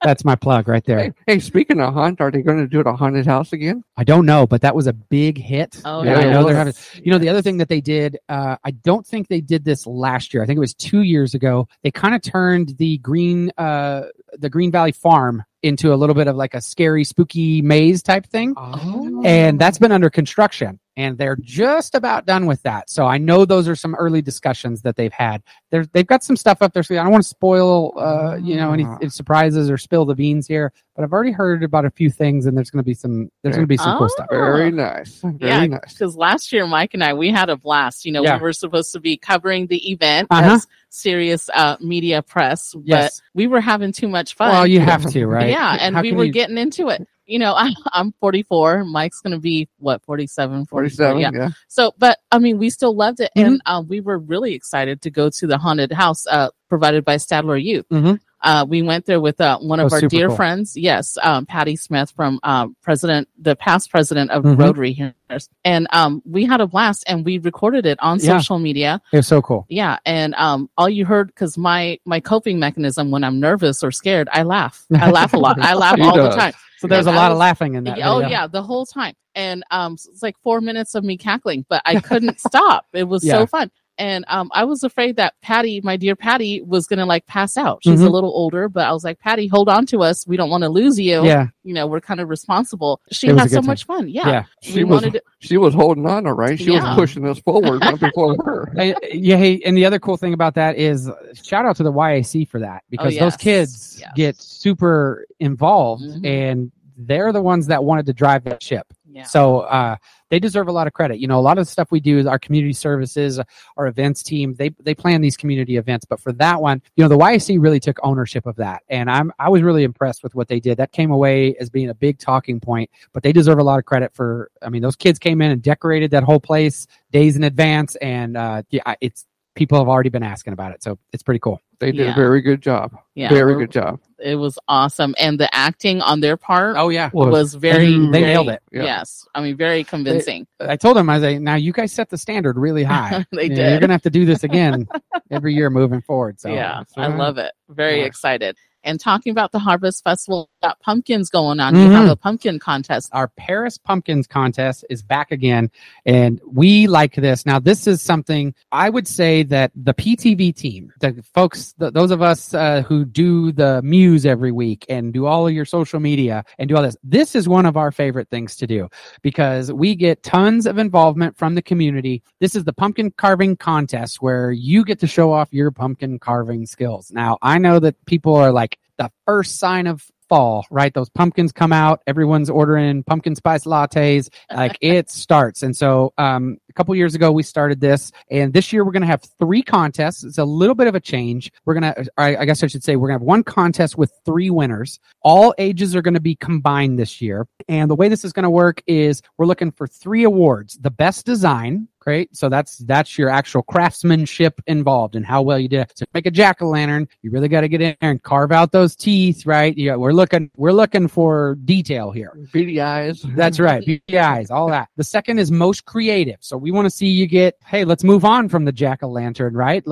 that's 0.05 0.25
my 0.25 0.35
plug 0.35 0.67
right 0.67 0.83
there. 0.85 0.99
Hey, 0.99 1.13
hey, 1.27 1.39
speaking 1.39 1.79
of 1.81 1.93
haunt, 1.93 2.21
are 2.21 2.31
they 2.31 2.41
going 2.41 2.59
to 2.59 2.67
do 2.67 2.79
it 2.79 2.87
a 2.87 2.93
haunted 2.93 3.25
house 3.25 3.53
again? 3.53 3.83
I 3.97 4.03
don't 4.03 4.25
know, 4.25 4.45
but 4.47 4.61
that 4.61 4.75
was 4.75 4.87
a 4.87 4.93
big 4.93 5.37
hit. 5.37 5.81
Oh, 5.85 6.03
yeah. 6.03 6.17
I 6.17 6.23
know 6.31 6.45
they're 6.45 6.55
having. 6.55 6.73
You 6.95 7.11
know, 7.11 7.17
the 7.17 7.29
other 7.29 7.41
thing 7.41 7.57
that 7.57 7.69
they 7.69 7.81
did, 7.81 8.17
uh, 8.29 8.57
I 8.63 8.71
don't 8.71 9.05
think 9.05 9.27
they 9.27 9.41
did 9.41 9.65
this 9.65 9.85
last 9.85 10.33
year. 10.33 10.43
I 10.43 10.45
think 10.45 10.57
it 10.57 10.61
was 10.61 10.73
two 10.73 11.01
years 11.01 11.33
ago. 11.33 11.67
They 11.83 11.91
kind 11.91 12.15
of 12.15 12.21
turned 12.21 12.77
the 12.77 12.97
green, 12.99 13.51
uh, 13.57 14.03
the 14.37 14.49
Green 14.49 14.71
Valley 14.71 14.91
Farm 14.91 15.43
into 15.65 15.93
a 15.93 15.95
little 15.95 16.15
bit 16.15 16.27
of 16.27 16.35
like 16.35 16.53
a 16.53 16.61
scary, 16.61 17.03
spooky 17.03 17.61
maze 17.61 18.01
type 18.03 18.25
thing, 18.27 18.53
Oh. 18.55 19.21
and 19.25 19.59
that's 19.59 19.79
been 19.79 19.91
under 19.91 20.09
construction. 20.09 20.79
And 20.97 21.17
they're 21.17 21.35
just 21.41 21.93
about 21.93 22.25
done 22.25 22.45
with 22.45 22.63
that. 22.63 22.89
So 22.89 23.05
I 23.05 23.17
know 23.17 23.43
those 23.43 23.67
are 23.67 23.75
some 23.75 23.95
early 23.95 24.21
discussions 24.21 24.83
that 24.83 24.95
they've 24.95 25.11
had. 25.11 25.43
They're, 25.69 25.85
they've 25.87 26.07
got 26.07 26.23
some 26.23 26.37
stuff 26.37 26.61
up 26.61 26.71
there. 26.71 26.83
So 26.83 26.95
I 26.97 27.03
don't 27.03 27.11
want 27.11 27.23
to 27.23 27.27
spoil, 27.29 27.91
uh, 27.99 28.37
you 28.41 28.55
know, 28.55 28.71
any 28.71 28.85
Ah. 28.85 28.97
any 29.01 29.09
surprises 29.09 29.69
or 29.69 29.77
spill 29.77 30.05
the 30.05 30.15
beans 30.15 30.47
here. 30.47 30.71
But 30.95 31.03
I've 31.03 31.11
already 31.11 31.31
heard 31.31 31.61
about 31.61 31.83
a 31.83 31.89
few 31.89 32.09
things, 32.09 32.45
and 32.45 32.55
there's 32.55 32.69
going 32.69 32.81
to 32.81 32.85
be 32.85 32.93
some. 32.93 33.29
There's 33.43 33.55
going 33.55 33.65
to 33.65 33.67
be 33.67 33.75
some 33.75 33.97
cool 33.97 34.07
stuff. 34.07 34.27
Very 34.29 34.71
nice. 34.71 35.19
Very 35.21 35.35
Yeah, 35.41 35.65
nice. 35.65 35.91
because 35.93 36.15
last 36.15 36.53
year 36.53 36.65
Mike 36.65 36.93
and 36.93 37.03
I 37.03 37.13
we 37.13 37.31
had 37.31 37.49
a 37.49 37.57
blast. 37.57 38.05
You 38.05 38.13
know, 38.13 38.23
Yeah. 38.23 38.37
we 38.37 38.43
were 38.43 38.53
supposed 38.53 38.93
to 38.93 39.01
be 39.01 39.17
covering 39.17 39.67
the 39.67 39.91
event 39.91 40.27
Uh-huh. 40.31 40.53
as 40.55 40.67
serious 40.89 41.49
uh, 41.53 41.75
media 41.81 42.21
press, 42.21 42.73
Yes. 42.83 43.19
but 43.19 43.25
we 43.37 43.47
were 43.47 43.59
having 43.59 43.91
too 43.91 44.07
much 44.07 44.35
fun. 44.35 44.51
Well, 44.51 44.65
you 44.67 44.79
have 44.79 45.05
to, 45.11 45.25
right? 45.27 45.49
Yeah, 45.49 45.77
and 45.81 45.95
How 45.97 46.01
we 46.01 46.13
were 46.13 46.23
you- 46.23 46.31
getting 46.31 46.57
into 46.57 46.87
it. 46.87 47.05
you 47.27 47.39
know, 47.39 47.53
I, 47.57 47.73
I'm 47.91 48.13
44. 48.21 48.85
Mike's 48.85 49.19
going 49.19 49.33
to 49.33 49.39
be 49.39 49.67
what 49.79 50.01
47, 50.03 50.65
47. 50.67 51.19
Yeah. 51.19 51.31
Yeah. 51.33 51.49
So, 51.67 51.93
but 51.97 52.19
I 52.31 52.37
mean, 52.39 52.57
we 52.57 52.69
still 52.69 52.95
loved 52.95 53.19
it, 53.19 53.31
Mm-hmm. 53.35 53.47
and 53.53 53.61
um, 53.65 53.87
we 53.89 53.99
were 53.99 54.17
really 54.19 54.53
excited 54.53 55.01
to 55.01 55.09
go 55.09 55.29
to 55.29 55.45
the 55.47 55.57
haunted 55.57 55.91
house 55.91 56.25
uh, 56.27 56.51
provided 56.69 57.03
by 57.03 57.15
Stadler 57.15 57.61
Youth. 57.61 57.85
Mhm. 57.91 58.19
Uh, 58.45 58.63
we 58.69 58.83
went 58.83 59.07
there 59.07 59.19
with 59.19 59.41
uh, 59.41 59.57
one 59.57 59.79
Oh, 59.79 59.87
of 59.87 59.91
our 59.93 60.01
dear 60.01 60.27
cool. 60.27 60.35
friends, 60.35 60.77
yes, 60.77 61.17
um, 61.23 61.47
Patty 61.47 61.75
Smith 61.75 62.11
from 62.15 62.39
um, 62.43 62.75
president, 62.83 63.27
the 63.39 63.55
past 63.55 63.89
president 63.89 64.29
of 64.29 64.43
Mhm. 64.43 64.59
Rotary 64.59 64.93
here, 64.93 65.15
and 65.63 65.87
um, 65.91 66.21
we 66.25 66.45
had 66.45 66.61
a 66.61 66.67
blast, 66.67 67.03
and 67.07 67.25
we 67.25 67.39
recorded 67.39 67.87
it 67.87 67.99
on 68.01 68.19
Yeah. 68.19 68.37
social 68.37 68.59
media. 68.59 69.01
It 69.11 69.17
was 69.17 69.27
so 69.27 69.41
cool. 69.41 69.65
Yeah, 69.67 69.97
and 70.05 70.35
um, 70.35 70.69
all 70.77 70.87
you 70.87 71.05
heard 71.05 71.27
because 71.29 71.57
my 71.57 71.97
my 72.05 72.19
coping 72.19 72.59
mechanism 72.59 73.09
when 73.09 73.23
I'm 73.23 73.39
nervous 73.39 73.83
or 73.83 73.91
scared, 73.91 74.29
I 74.31 74.43
laugh. 74.43 74.85
I 74.93 75.09
laugh 75.19 75.33
a 75.33 75.37
lot. 75.39 75.59
I 75.59 75.73
laugh 75.73 75.99
all 75.99 76.15
the 76.15 76.29
time. 76.35 76.53
So 76.77 76.85
there's 76.87 77.07
And 77.07 77.15
a 77.15 77.19
lot 77.19 77.31
of 77.31 77.39
laughing 77.39 77.73
in 77.73 77.83
that. 77.85 77.97
Oh 78.03 78.17
video. 78.19 78.29
yeah, 78.29 78.45
the 78.45 78.61
whole 78.61 78.85
time. 78.85 79.15
And 79.33 79.63
um 79.71 79.93
it's 79.93 80.21
like 80.21 80.35
4 80.43 80.61
minutes 80.61 80.93
of 80.93 81.03
me 81.03 81.17
cackling, 81.17 81.65
but 81.67 81.81
I 81.83 81.99
couldn't 81.99 82.39
stop. 82.49 82.85
It 82.93 83.05
was 83.05 83.23
Yeah. 83.23 83.39
so 83.39 83.47
fun. 83.47 83.71
And 83.97 84.25
um 84.27 84.49
I 84.53 84.65
was 84.65 84.83
afraid 84.83 85.15
that 85.17 85.33
Patty, 85.41 85.79
my 85.81 85.95
dear 85.97 86.15
Patty, 86.15 86.61
was 86.61 86.85
going 86.87 86.99
to 86.99 87.05
like 87.05 87.25
pass 87.27 87.55
out. 87.57 87.79
She's 87.83 88.01
a 88.01 88.05
Mhm. 88.05 88.11
little 88.11 88.31
older, 88.31 88.67
but 88.67 88.85
I 88.87 88.91
was 88.91 89.03
like, 89.03 89.19
"Patty, 89.19 89.47
hold 89.47 89.69
on 89.69 89.85
to 89.87 90.03
us. 90.03 90.27
We 90.27 90.35
don't 90.37 90.49
want 90.49 90.63
to 90.63 90.69
lose 90.69 90.99
you. 90.99 91.23
Yeah. 91.25 91.47
You 91.63 91.73
know, 91.73 91.87
we're 91.87 92.01
kind 92.01 92.19
of 92.19 92.27
responsible." 92.29 92.99
She 93.11 93.27
had 93.27 93.49
so 93.49 93.61
good 93.61 93.67
much 93.67 93.85
fun. 93.85 94.09
Yeah. 94.09 94.27
Yeah. 94.27 94.43
She 94.61 94.73
we 94.79 94.83
was 94.83 95.01
wanted 95.03 95.13
to, 95.13 95.21
she 95.39 95.57
was 95.57 95.73
holding 95.73 96.05
on, 96.05 96.27
all 96.27 96.33
right. 96.33 96.57
She 96.59 96.73
Yeah. 96.73 96.89
was 96.89 96.95
pushing 96.95 97.25
us 97.27 97.39
forward 97.39 97.79
not 97.81 97.99
before 97.99 98.35
her. 98.43 98.71
Hey, 98.75 98.93
yeah, 99.13 99.37
hey, 99.37 99.61
and 99.65 99.77
the 99.77 99.85
other 99.85 99.99
cool 99.99 100.17
thing 100.17 100.33
about 100.33 100.55
that 100.55 100.77
is 100.77 101.09
shout 101.41 101.65
out 101.65 101.77
to 101.77 101.83
the 101.83 101.91
YAC 101.93 102.45
for 102.49 102.59
that 102.59 102.83
because 102.89 103.13
those 103.13 103.21
Oh, 103.21 103.25
yes, 103.25 103.37
kids 103.37 103.97
yes. 104.01 104.11
get 104.15 104.35
super 104.41 105.25
involved 105.39 106.03
Mhm. 106.03 106.25
and 106.25 106.71
they're 106.97 107.31
the 107.31 107.41
ones 107.41 107.67
that 107.67 107.83
wanted 107.83 108.05
to 108.07 108.13
drive 108.13 108.43
that 108.45 108.61
ship. 108.63 108.87
So 109.23 109.61
uh, 109.61 109.95
they 110.29 110.39
deserve 110.39 110.67
a 110.67 110.71
lot 110.71 110.87
of 110.87 110.93
credit. 110.93 111.19
You 111.19 111.27
know, 111.27 111.39
a 111.39 111.41
lot 111.41 111.57
of 111.57 111.65
the 111.65 111.71
stuff 111.71 111.91
we 111.91 111.99
do 111.99 112.17
is 112.17 112.25
our 112.25 112.37
community 112.37 112.73
services, 112.73 113.39
our 113.77 113.87
events 113.87 114.21
team. 114.21 114.53
They 114.55 114.69
they 114.81 114.93
plan 114.93 115.21
these 115.21 115.37
community 115.37 115.77
events, 115.77 116.05
but 116.05 116.19
for 116.19 116.33
that 116.33 116.61
one, 116.61 116.81
you 116.95 117.03
know, 117.03 117.07
the 117.07 117.17
YAC 117.17 117.61
really 117.61 117.79
took 117.79 117.97
ownership 118.03 118.45
of 118.45 118.55
that, 118.57 118.83
and 118.89 119.09
I'm 119.09 119.31
I 119.39 119.49
was 119.49 119.61
really 119.61 119.83
impressed 119.83 120.23
with 120.23 120.35
what 120.35 120.47
they 120.47 120.59
did. 120.59 120.77
That 120.77 120.91
came 120.91 121.11
away 121.11 121.55
as 121.59 121.69
being 121.69 121.89
a 121.89 121.95
big 121.95 122.19
talking 122.19 122.59
point. 122.59 122.89
But 123.13 123.23
they 123.23 123.31
deserve 123.31 123.59
a 123.59 123.63
lot 123.63 123.79
of 123.79 123.85
credit 123.85 124.13
for. 124.13 124.51
I 124.61 124.69
mean, 124.69 124.81
those 124.81 124.95
kids 124.95 125.19
came 125.19 125.41
in 125.41 125.51
and 125.51 125.61
decorated 125.61 126.11
that 126.11 126.23
whole 126.23 126.39
place 126.39 126.87
days 127.11 127.35
in 127.35 127.43
advance, 127.43 127.95
and 127.97 128.35
uh, 128.35 128.63
yeah, 128.69 128.95
it's 128.99 129.25
people 129.55 129.77
have 129.77 129.87
already 129.87 130.09
been 130.09 130.23
asking 130.23 130.53
about 130.53 130.73
it, 130.73 130.83
so 130.83 130.99
it's 131.13 131.23
pretty 131.23 131.39
cool. 131.39 131.61
They 131.79 131.91
did 131.91 132.05
Yeah. 132.07 132.11
a 132.11 132.15
very 132.15 132.41
good 132.41 132.61
job. 132.61 132.97
yeah. 133.15 133.29
very 133.29 133.55
good 133.55 133.71
job. 133.71 133.99
It 134.19 134.35
was 134.35 134.57
awesome 134.67 135.13
and 135.19 135.39
the 135.39 135.53
acting 135.53 136.01
on 136.01 136.19
their 136.21 136.35
part 136.37 136.75
Oh 136.77 136.89
yeah, 136.89 137.09
Was- 137.13 137.31
was 137.31 137.53
very 137.53 137.91
They 137.91 137.97
very- 138.11 138.21
nailed 138.23 138.49
it. 138.49 138.61
Yeah. 138.71 138.83
Yes. 138.83 139.27
I 139.35 139.41
mean, 139.41 139.55
very 139.57 139.83
convincing. 139.83 140.47
I 140.59 140.75
told 140.77 140.97
them 140.97 141.09
I 141.09 141.15
was 141.15 141.23
like, 141.23 141.39
now 141.41 141.55
you 141.55 141.71
guys 141.73 141.91
set 141.91 142.09
the 142.09 142.17
standard 142.17 142.57
really 142.57 142.83
high. 142.93 143.25
They 143.31 143.43
You 143.43 143.49
know, 143.49 143.55
did. 143.55 143.69
You're 143.71 143.79
gonna 143.79 143.93
have 143.93 144.01
to 144.03 144.09
do 144.09 144.25
this 144.25 144.43
again 144.43 144.87
every 145.31 145.53
year 145.53 145.69
moving 145.69 146.01
forward. 146.01 146.39
So 146.39 146.49
yeah, 146.49 146.83
so, 146.87 147.01
uh, 147.01 147.05
I 147.05 147.15
love 147.15 147.37
it. 147.37 147.51
Very 147.69 147.99
Yeah. 147.99 148.05
excited. 148.05 148.57
And 148.85 148.99
talking 148.99 149.31
about 149.31 149.51
the 149.51 149.59
Harvest 149.59 150.03
Festival, 150.03 150.49
got 150.61 150.79
pumpkins 150.79 151.29
going 151.29 151.59
on. 151.59 151.75
You 151.75 151.89
have 151.89 152.09
a 152.09 152.15
pumpkin 152.15 152.59
contest. 152.59 153.09
our 153.11 153.27
Perris 153.27 153.77
Pumpkins 153.77 154.27
contest 154.27 154.85
is 154.89 155.01
back 155.01 155.31
again, 155.31 155.69
and 156.05 156.39
we 156.45 156.87
like 156.87 157.15
this. 157.15 157.45
Now, 157.45 157.59
this 157.59 157.87
is 157.87 158.01
something 158.01 158.53
I 158.71 158.89
would 158.89 159.07
say 159.07 159.43
that 159.43 159.71
the 159.75 159.93
PTV 159.93 160.55
team, 160.55 160.93
the 160.99 161.23
folks, 161.33 161.73
the, 161.77 161.91
those 161.91 162.11
of 162.11 162.21
us 162.21 162.53
uh, 162.53 162.83
who 162.83 163.05
do 163.05 163.51
the 163.51 163.81
Muse 163.83 164.25
every 164.25 164.51
week 164.51 164.85
and 164.87 165.13
do 165.13 165.25
all 165.25 165.47
of 165.47 165.53
your 165.53 165.65
social 165.65 165.99
media 165.99 166.43
and 166.59 166.69
do 166.69 166.75
all 166.75 166.83
this, 166.83 166.97
this 167.03 167.35
is 167.35 167.49
one 167.49 167.65
of 167.65 167.77
our 167.77 167.91
favorite 167.91 168.29
things 168.29 168.55
to 168.57 168.67
do 168.67 168.87
because 169.23 169.71
we 169.71 169.95
get 169.95 170.23
tons 170.23 170.67
of 170.67 170.77
involvement 170.77 171.37
from 171.37 171.55
the 171.55 171.61
community. 171.61 172.21
This 172.39 172.55
is 172.55 172.63
the 172.63 172.73
pumpkin 172.73 173.11
carving 173.11 173.57
contest 173.57 174.21
where 174.21 174.51
you 174.51 174.85
get 174.85 174.99
to 174.99 175.07
show 175.07 175.31
off 175.31 175.49
your 175.51 175.71
pumpkin 175.71 176.19
carving 176.19 176.65
skills. 176.65 177.11
Now, 177.11 177.37
I 177.41 177.57
know 177.57 177.79
that 177.79 178.03
people 178.05 178.35
are 178.35 178.51
like 178.51 178.74
the 178.97 179.11
first 179.25 179.59
sign 179.59 179.87
of 179.87 180.05
fall, 180.27 180.65
right? 180.69 180.93
Those 180.93 181.09
pumpkins 181.09 181.51
come 181.51 181.71
out, 181.71 182.01
everyone's 182.07 182.49
ordering 182.49 183.03
pumpkin 183.03 183.35
spice 183.35 183.65
lattes, 183.65 184.29
like 184.53 184.77
it 184.81 185.09
starts. 185.09 185.63
And 185.63 185.75
so, 185.75 186.13
um, 186.17 186.57
a 186.69 186.73
couple 186.73 186.95
years 186.95 187.15
ago, 187.15 187.31
we 187.31 187.43
started 187.43 187.79
this, 187.79 188.11
and 188.29 188.53
this 188.53 188.73
year 188.73 188.83
we're 188.83 188.91
going 188.91 189.01
to 189.01 189.07
have 189.07 189.23
three 189.39 189.61
contests. 189.61 190.23
It's 190.23 190.37
a 190.37 190.45
little 190.45 190.75
bit 190.75 190.87
of 190.87 190.95
a 190.95 190.99
change. 190.99 191.51
We're 191.65 191.79
going 191.79 191.93
to, 191.93 192.05
I 192.17 192.37
I 192.37 192.45
guess 192.45 192.63
I 192.63 192.67
should 192.67 192.83
say, 192.83 192.95
we're 192.95 193.07
going 193.07 193.19
to 193.19 193.23
have 193.23 193.27
one 193.27 193.43
contest 193.43 193.97
with 193.97 194.11
three 194.25 194.49
winners. 194.49 194.99
All 195.21 195.53
ages 195.57 195.95
are 195.95 196.01
going 196.01 196.15
to 196.15 196.19
be 196.19 196.35
combined 196.35 196.99
this 196.99 197.21
year. 197.21 197.47
And 197.67 197.89
the 197.89 197.95
way 197.95 198.09
this 198.09 198.25
is 198.25 198.33
going 198.33 198.43
to 198.43 198.49
work 198.49 198.81
is 198.87 199.21
we're 199.37 199.45
looking 199.45 199.71
for 199.71 199.87
three 199.87 200.23
awards 200.23 200.77
the 200.81 200.91
best 200.91 201.25
design, 201.25 201.87
Great. 202.05 202.35
So 202.35 202.49
that's 202.49 202.77
that's 202.77 203.17
your 203.17 203.29
actual 203.29 203.63
craftsmanship 203.63 204.61
involved 204.67 205.15
and 205.15 205.25
how 205.25 205.41
well 205.41 205.57
you 205.57 205.67
did. 205.67 205.81
it. 205.81 205.93
So 205.95 206.05
make 206.13 206.27
a 206.27 206.31
jack 206.31 206.61
o' 206.61 206.67
lantern. 206.67 207.07
You 207.23 207.31
really 207.31 207.47
got 207.47 207.61
to 207.61 207.67
get 207.67 207.81
in 207.81 207.97
there 207.99 208.11
and 208.11 208.21
carve 208.21 208.51
out 208.51 208.71
those 208.71 208.95
teeth, 208.95 209.47
right? 209.47 209.75
Yeah, 209.75 209.95
we're 209.95 210.11
looking 210.11 210.51
we're 210.55 210.71
looking 210.71 211.07
for 211.07 211.55
detail 211.65 212.11
here. 212.11 212.37
Beady 212.53 212.79
eyes. 212.79 213.23
That's 213.35 213.59
right. 213.59 213.83
Beauty 213.83 214.19
eyes, 214.19 214.51
all 214.51 214.69
that. 214.69 214.89
The 214.97 215.03
second 215.03 215.39
is 215.39 215.49
most 215.49 215.85
creative. 215.85 216.37
So 216.41 216.57
we 216.57 216.69
want 216.69 216.85
to 216.85 216.91
see 216.91 217.07
you 217.07 217.25
get, 217.25 217.57
hey, 217.65 217.85
let's 217.85 218.03
move 218.03 218.23
on 218.23 218.49
from 218.49 218.65
the 218.65 218.71
jack 218.71 219.01
o' 219.01 219.07
lantern, 219.07 219.55
right? 219.55 219.83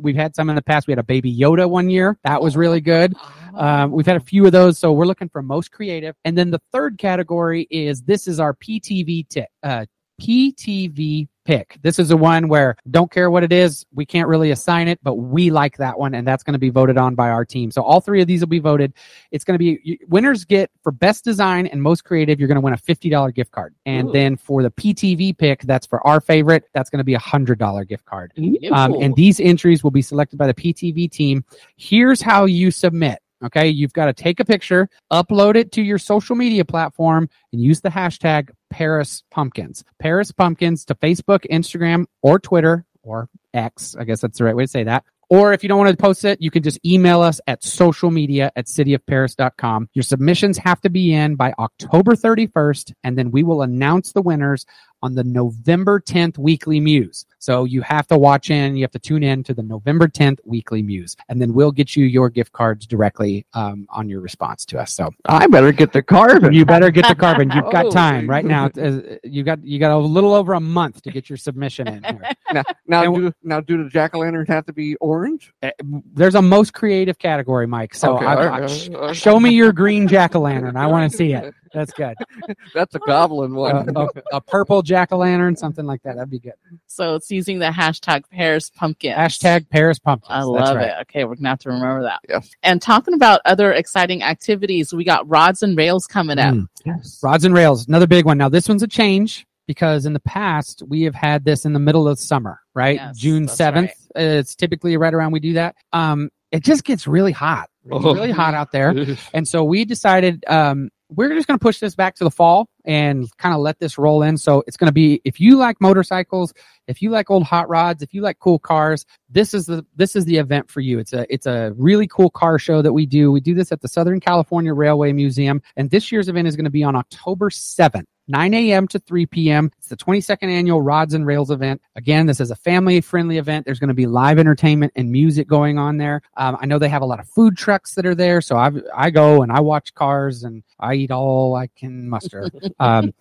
We've 0.00 0.16
had 0.16 0.34
some 0.34 0.48
in 0.48 0.56
the 0.56 0.62
past. 0.62 0.86
We 0.86 0.92
had 0.92 0.98
a 0.98 1.02
baby 1.04 1.36
Yoda 1.36 1.68
one 1.68 1.90
year. 1.90 2.18
That 2.24 2.40
was 2.40 2.56
really 2.56 2.80
good. 2.80 3.14
Um, 3.54 3.90
we've 3.90 4.06
had 4.06 4.16
a 4.16 4.20
few 4.20 4.46
of 4.46 4.52
those, 4.52 4.78
so 4.78 4.92
we're 4.92 5.04
looking 5.04 5.28
for 5.28 5.42
most 5.42 5.70
creative. 5.70 6.14
And 6.24 6.38
then 6.38 6.50
the 6.50 6.62
third 6.72 6.96
category 6.96 7.66
is 7.70 8.02
this 8.02 8.26
is 8.26 8.40
our 8.40 8.54
PTV 8.54 9.28
tip, 9.28 9.48
uh, 9.62 9.84
PTV 10.20 11.28
pick. 11.48 11.78
This 11.80 11.98
is 11.98 12.08
the 12.08 12.16
one 12.16 12.48
where 12.48 12.76
don't 12.90 13.10
care 13.10 13.30
what 13.30 13.42
it 13.42 13.54
is, 13.54 13.86
we 13.94 14.04
can't 14.04 14.28
really 14.28 14.50
assign 14.50 14.86
it, 14.86 15.00
but 15.02 15.14
we 15.14 15.50
like 15.50 15.78
that 15.78 15.98
one, 15.98 16.12
and 16.14 16.28
that's 16.28 16.42
going 16.42 16.52
to 16.52 16.58
be 16.58 16.68
voted 16.68 16.98
on 16.98 17.14
by 17.14 17.30
our 17.30 17.46
team. 17.46 17.70
So 17.70 17.82
all 17.82 18.02
three 18.02 18.20
of 18.20 18.26
these 18.26 18.40
will 18.40 18.48
be 18.48 18.58
voted. 18.58 18.92
It's 19.30 19.44
going 19.44 19.54
to 19.54 19.58
be 19.58 19.98
winners 20.08 20.44
get 20.44 20.70
for 20.82 20.92
best 20.92 21.24
design 21.24 21.66
and 21.66 21.82
most 21.82 22.04
creative. 22.04 22.38
You're 22.38 22.48
going 22.48 22.56
to 22.56 22.60
win 22.60 22.74
a 22.74 22.78
fifty 22.78 23.08
dollar 23.08 23.32
gift 23.32 23.52
card, 23.52 23.74
and 23.86 24.08
Ooh. 24.08 24.12
then 24.12 24.36
for 24.36 24.62
the 24.62 24.70
PTV 24.70 25.38
pick, 25.38 25.62
that's 25.62 25.86
for 25.86 26.06
our 26.06 26.20
favorite. 26.20 26.64
That's 26.74 26.90
going 26.90 26.98
to 26.98 27.04
be 27.04 27.14
a 27.14 27.18
hundred 27.18 27.58
dollar 27.58 27.86
gift 27.86 28.04
card. 28.04 28.34
Um, 28.70 28.92
and 29.00 29.16
these 29.16 29.40
entries 29.40 29.82
will 29.82 29.90
be 29.90 30.02
selected 30.02 30.36
by 30.36 30.48
the 30.48 30.54
PTV 30.54 31.10
team. 31.10 31.44
Here's 31.78 32.20
how 32.20 32.44
you 32.44 32.70
submit. 32.70 33.20
Okay. 33.44 33.68
You've 33.68 33.92
got 33.92 34.06
to 34.06 34.12
take 34.12 34.40
a 34.40 34.44
picture, 34.44 34.88
upload 35.12 35.56
it 35.56 35.72
to 35.72 35.82
your 35.82 35.98
social 35.98 36.36
media 36.36 36.64
platform, 36.64 37.28
and 37.52 37.62
use 37.62 37.80
the 37.80 37.88
hashtag 37.88 38.50
Perris 38.72 39.22
Pumpkins. 39.30 39.84
Perris 40.02 40.34
Pumpkins 40.36 40.84
to 40.86 40.94
Facebook, 40.94 41.46
Instagram, 41.50 42.06
or 42.22 42.38
Twitter, 42.38 42.84
or 43.02 43.28
X. 43.54 43.96
I 43.98 44.04
guess 44.04 44.20
that's 44.20 44.38
the 44.38 44.44
right 44.44 44.56
way 44.56 44.64
to 44.64 44.68
say 44.68 44.84
that. 44.84 45.04
Or 45.30 45.52
if 45.52 45.62
you 45.62 45.68
don't 45.68 45.78
want 45.78 45.90
to 45.90 45.96
post 45.96 46.24
it, 46.24 46.40
you 46.40 46.50
can 46.50 46.62
just 46.62 46.78
email 46.86 47.20
us 47.20 47.38
at 47.46 47.62
social 47.62 48.10
media 48.10 48.50
at 48.56 48.66
cityofperris.com. 48.66 49.90
Your 49.92 50.02
submissions 50.02 50.56
have 50.58 50.80
to 50.80 50.90
be 50.90 51.12
in 51.12 51.36
by 51.36 51.52
October 51.58 52.14
31st, 52.14 52.94
and 53.04 53.18
then 53.18 53.30
we 53.30 53.42
will 53.42 53.60
announce 53.60 54.12
the 54.12 54.22
winners 54.22 54.64
on 55.02 55.14
the 55.14 55.24
November 55.24 56.00
10th 56.00 56.38
weekly 56.38 56.80
Muse. 56.80 57.24
So 57.38 57.64
you 57.64 57.82
have 57.82 58.06
to 58.08 58.18
watch 58.18 58.50
in, 58.50 58.76
you 58.76 58.82
have 58.82 58.90
to 58.92 58.98
tune 58.98 59.22
in 59.22 59.44
to 59.44 59.54
the 59.54 59.62
November 59.62 60.08
10th 60.08 60.38
weekly 60.44 60.82
Muse, 60.82 61.16
and 61.28 61.40
then 61.40 61.54
we'll 61.54 61.70
get 61.70 61.94
you 61.94 62.04
your 62.04 62.28
gift 62.28 62.52
cards 62.52 62.86
directly 62.86 63.46
um, 63.54 63.86
on 63.90 64.08
your 64.08 64.20
response 64.20 64.64
to 64.66 64.78
us. 64.80 64.92
So 64.92 65.10
I 65.26 65.46
better 65.46 65.70
get 65.72 65.92
the 65.92 66.02
carbon. 66.02 66.52
you 66.52 66.64
better 66.64 66.90
get 66.90 67.06
the 67.06 67.14
carbon. 67.14 67.50
You've 67.52 67.70
got 67.72 67.86
Oh, 67.88 67.90
time 67.90 68.28
right 68.28 68.44
now. 68.44 68.66
Uh, 68.76 69.00
You 69.24 69.42
got 69.44 69.64
you 69.64 69.78
got 69.78 69.92
a 69.92 69.96
little 69.98 70.34
over 70.34 70.54
a 70.54 70.60
month 70.60 71.00
to 71.02 71.10
get 71.12 71.30
your 71.30 71.36
submission 71.36 71.86
in 71.88 72.02
here. 72.02 72.20
now, 72.52 72.62
now, 72.86 73.02
And 73.04 73.14
do, 73.14 73.32
now, 73.44 73.60
do 73.60 73.82
the 73.84 73.88
jack 73.88 74.14
o' 74.14 74.18
lanterns 74.18 74.48
have 74.48 74.66
to 74.66 74.72
be 74.72 74.96
orange? 74.96 75.52
Uh, 75.62 75.70
There's 76.12 76.34
a 76.34 76.42
most 76.42 76.72
creative 76.74 77.18
category, 77.18 77.66
Mike. 77.66 77.94
So 77.94 78.16
Okay, 78.16 78.26
I- 78.26 78.34
all 78.34 78.38
I- 78.42 78.60
right, 78.60 78.70
sh- 78.70 78.88
all 78.94 79.00
right. 79.08 79.16
show 79.16 79.38
me 79.38 79.50
your 79.50 79.72
green 79.72 80.08
jack 80.08 80.34
o' 80.34 80.40
lantern. 80.40 80.76
I 80.76 80.86
want 80.88 81.10
to 81.10 81.16
see 81.16 81.32
it. 81.34 81.54
That's 81.72 81.92
good. 81.92 82.14
That's 82.74 82.94
a 82.94 82.98
goblin 82.98 83.52
Uh, 83.52 83.54
one. 83.54 83.96
a, 83.96 84.06
a 84.36 84.40
purple 84.40 84.82
jack 84.82 85.12
o' 85.12 85.18
lantern, 85.18 85.56
something 85.56 85.84
like 85.86 86.02
that. 86.02 86.16
That'd 86.16 86.30
be 86.30 86.38
good. 86.38 86.52
so 86.86 87.14
it's 87.14 87.30
using 87.30 87.58
the 87.58 87.66
hashtag 87.70 88.24
Perris 88.32 88.70
Pumpkin. 88.74 89.14
Hashtag 89.16 89.68
Perris 89.68 89.98
Pumpkin. 90.02 90.30
I 90.30 90.38
That's 90.38 90.46
love 90.48 90.76
right. 90.76 90.88
it. 90.88 90.94
Okay, 91.02 91.24
we're 91.24 91.34
gonna 91.36 91.48
have 91.50 91.58
to 91.60 91.70
remember 91.70 92.02
that. 92.02 92.20
yes. 92.28 92.50
And 92.62 92.80
talking 92.80 93.14
about 93.14 93.40
other 93.44 93.72
exciting 93.72 94.22
activities, 94.22 94.92
we 94.92 95.04
got 95.04 95.28
rods 95.28 95.62
and 95.62 95.76
rails 95.76 96.06
coming 96.06 96.38
up. 96.38 96.54
Mm. 96.54 96.66
Yes. 96.84 97.20
Rods 97.22 97.44
and 97.44 97.54
rails, 97.54 97.86
another 97.88 98.06
big 98.06 98.24
one. 98.24 98.38
Now, 98.38 98.48
this 98.48 98.68
one's 98.68 98.82
a 98.82 98.88
change 98.88 99.46
because 99.66 100.06
in 100.06 100.12
the 100.14 100.20
past 100.20 100.82
we 100.88 101.02
have 101.02 101.14
had 101.14 101.44
this 101.44 101.64
in 101.66 101.72
the 101.74 101.78
middle 101.78 102.08
of 102.08 102.18
summer, 102.18 102.60
right? 102.74 102.96
Yes, 102.96 103.18
June 103.18 103.44
that's 103.46 103.56
seventh. 103.58 103.90
It's 104.16 104.54
typically 104.54 104.96
right 104.96 105.12
around 105.12 105.32
we 105.32 105.40
do 105.40 105.52
that. 105.54 105.76
Um, 105.92 106.30
it 106.50 106.64
just 106.64 106.84
gets 106.84 107.06
really 107.06 107.32
hot, 107.32 107.68
It's 107.84 108.04
Oh. 108.04 108.14
really 108.14 108.30
hot 108.30 108.54
out 108.54 108.72
there, 108.72 108.94
and 109.34 109.46
so 109.46 109.64
we 109.64 109.84
decided 109.84 110.44
um, 110.48 110.88
we're 111.10 111.34
just 111.34 111.46
going 111.46 111.58
to 111.58 111.62
push 111.62 111.78
this 111.78 111.94
back 111.94 112.14
to 112.16 112.24
the 112.24 112.30
fall 112.30 112.68
and 112.84 113.26
kind 113.38 113.54
of 113.54 113.60
let 113.60 113.78
this 113.78 113.98
roll 113.98 114.22
in. 114.22 114.36
So 114.36 114.62
it's 114.66 114.76
going 114.76 114.88
to 114.88 114.92
be 114.92 115.20
if 115.24 115.40
you 115.40 115.56
like 115.56 115.80
motorcycles, 115.80 116.52
if 116.86 117.00
you 117.00 117.10
like 117.10 117.30
old 117.30 117.44
hot 117.44 117.68
rods, 117.68 118.02
if 118.02 118.12
you 118.12 118.20
like 118.20 118.38
cool 118.38 118.58
cars, 118.58 119.06
this 119.30 119.54
is 119.54 119.66
the 119.66 119.84
this 119.96 120.16
is 120.16 120.24
the 120.26 120.36
event 120.36 120.70
for 120.70 120.80
you. 120.80 120.98
It's 120.98 121.12
a 121.12 121.32
it's 121.32 121.46
a 121.46 121.72
really 121.76 122.06
cool 122.06 122.30
car 122.30 122.58
show 122.58 122.82
that 122.82 122.92
we 122.92 123.06
do. 123.06 123.32
We 123.32 123.40
do 123.40 123.54
this 123.54 123.72
at 123.72 123.80
the 123.80 123.88
Southern 123.88 124.20
California 124.20 124.74
Railway 124.74 125.12
Museum, 125.12 125.62
and 125.76 125.90
this 125.90 126.12
year's 126.12 126.28
event 126.28 126.48
is 126.48 126.56
going 126.56 126.64
to 126.64 126.70
be 126.70 126.84
on 126.84 126.96
October 126.96 127.50
7th. 127.50 128.04
9 128.28 128.54
a.m. 128.54 128.86
to 128.88 128.98
3 128.98 129.26
p.m. 129.26 129.70
It's 129.78 129.88
the 129.88 129.96
22nd 129.96 130.48
annual 130.48 130.82
Rods 130.82 131.14
and 131.14 131.26
Rails 131.26 131.50
event. 131.50 131.80
Again, 131.96 132.26
this 132.26 132.40
is 132.40 132.50
a 132.50 132.56
family 132.56 133.00
friendly 133.00 133.38
event. 133.38 133.64
There's 133.64 133.78
going 133.78 133.88
to 133.88 133.94
be 133.94 134.06
live 134.06 134.38
entertainment 134.38 134.92
and 134.96 135.10
music 135.10 135.48
going 135.48 135.78
on 135.78 135.96
there. 135.96 136.22
Um, 136.36 136.56
I 136.60 136.66
know 136.66 136.78
they 136.78 136.88
have 136.88 137.02
a 137.02 137.06
lot 137.06 137.20
of 137.20 137.28
food 137.28 137.56
trucks 137.56 137.94
that 137.94 138.06
are 138.06 138.14
there. 138.14 138.40
So 138.40 138.56
I, 138.56 138.70
I 138.94 139.10
go 139.10 139.42
and 139.42 139.50
I 139.50 139.60
watch 139.60 139.94
cars 139.94 140.44
and 140.44 140.62
I 140.78 140.94
eat 140.94 141.10
all 141.10 141.56
I 141.56 141.68
can 141.68 142.08
muster. 142.08 142.50
um, 142.78 143.14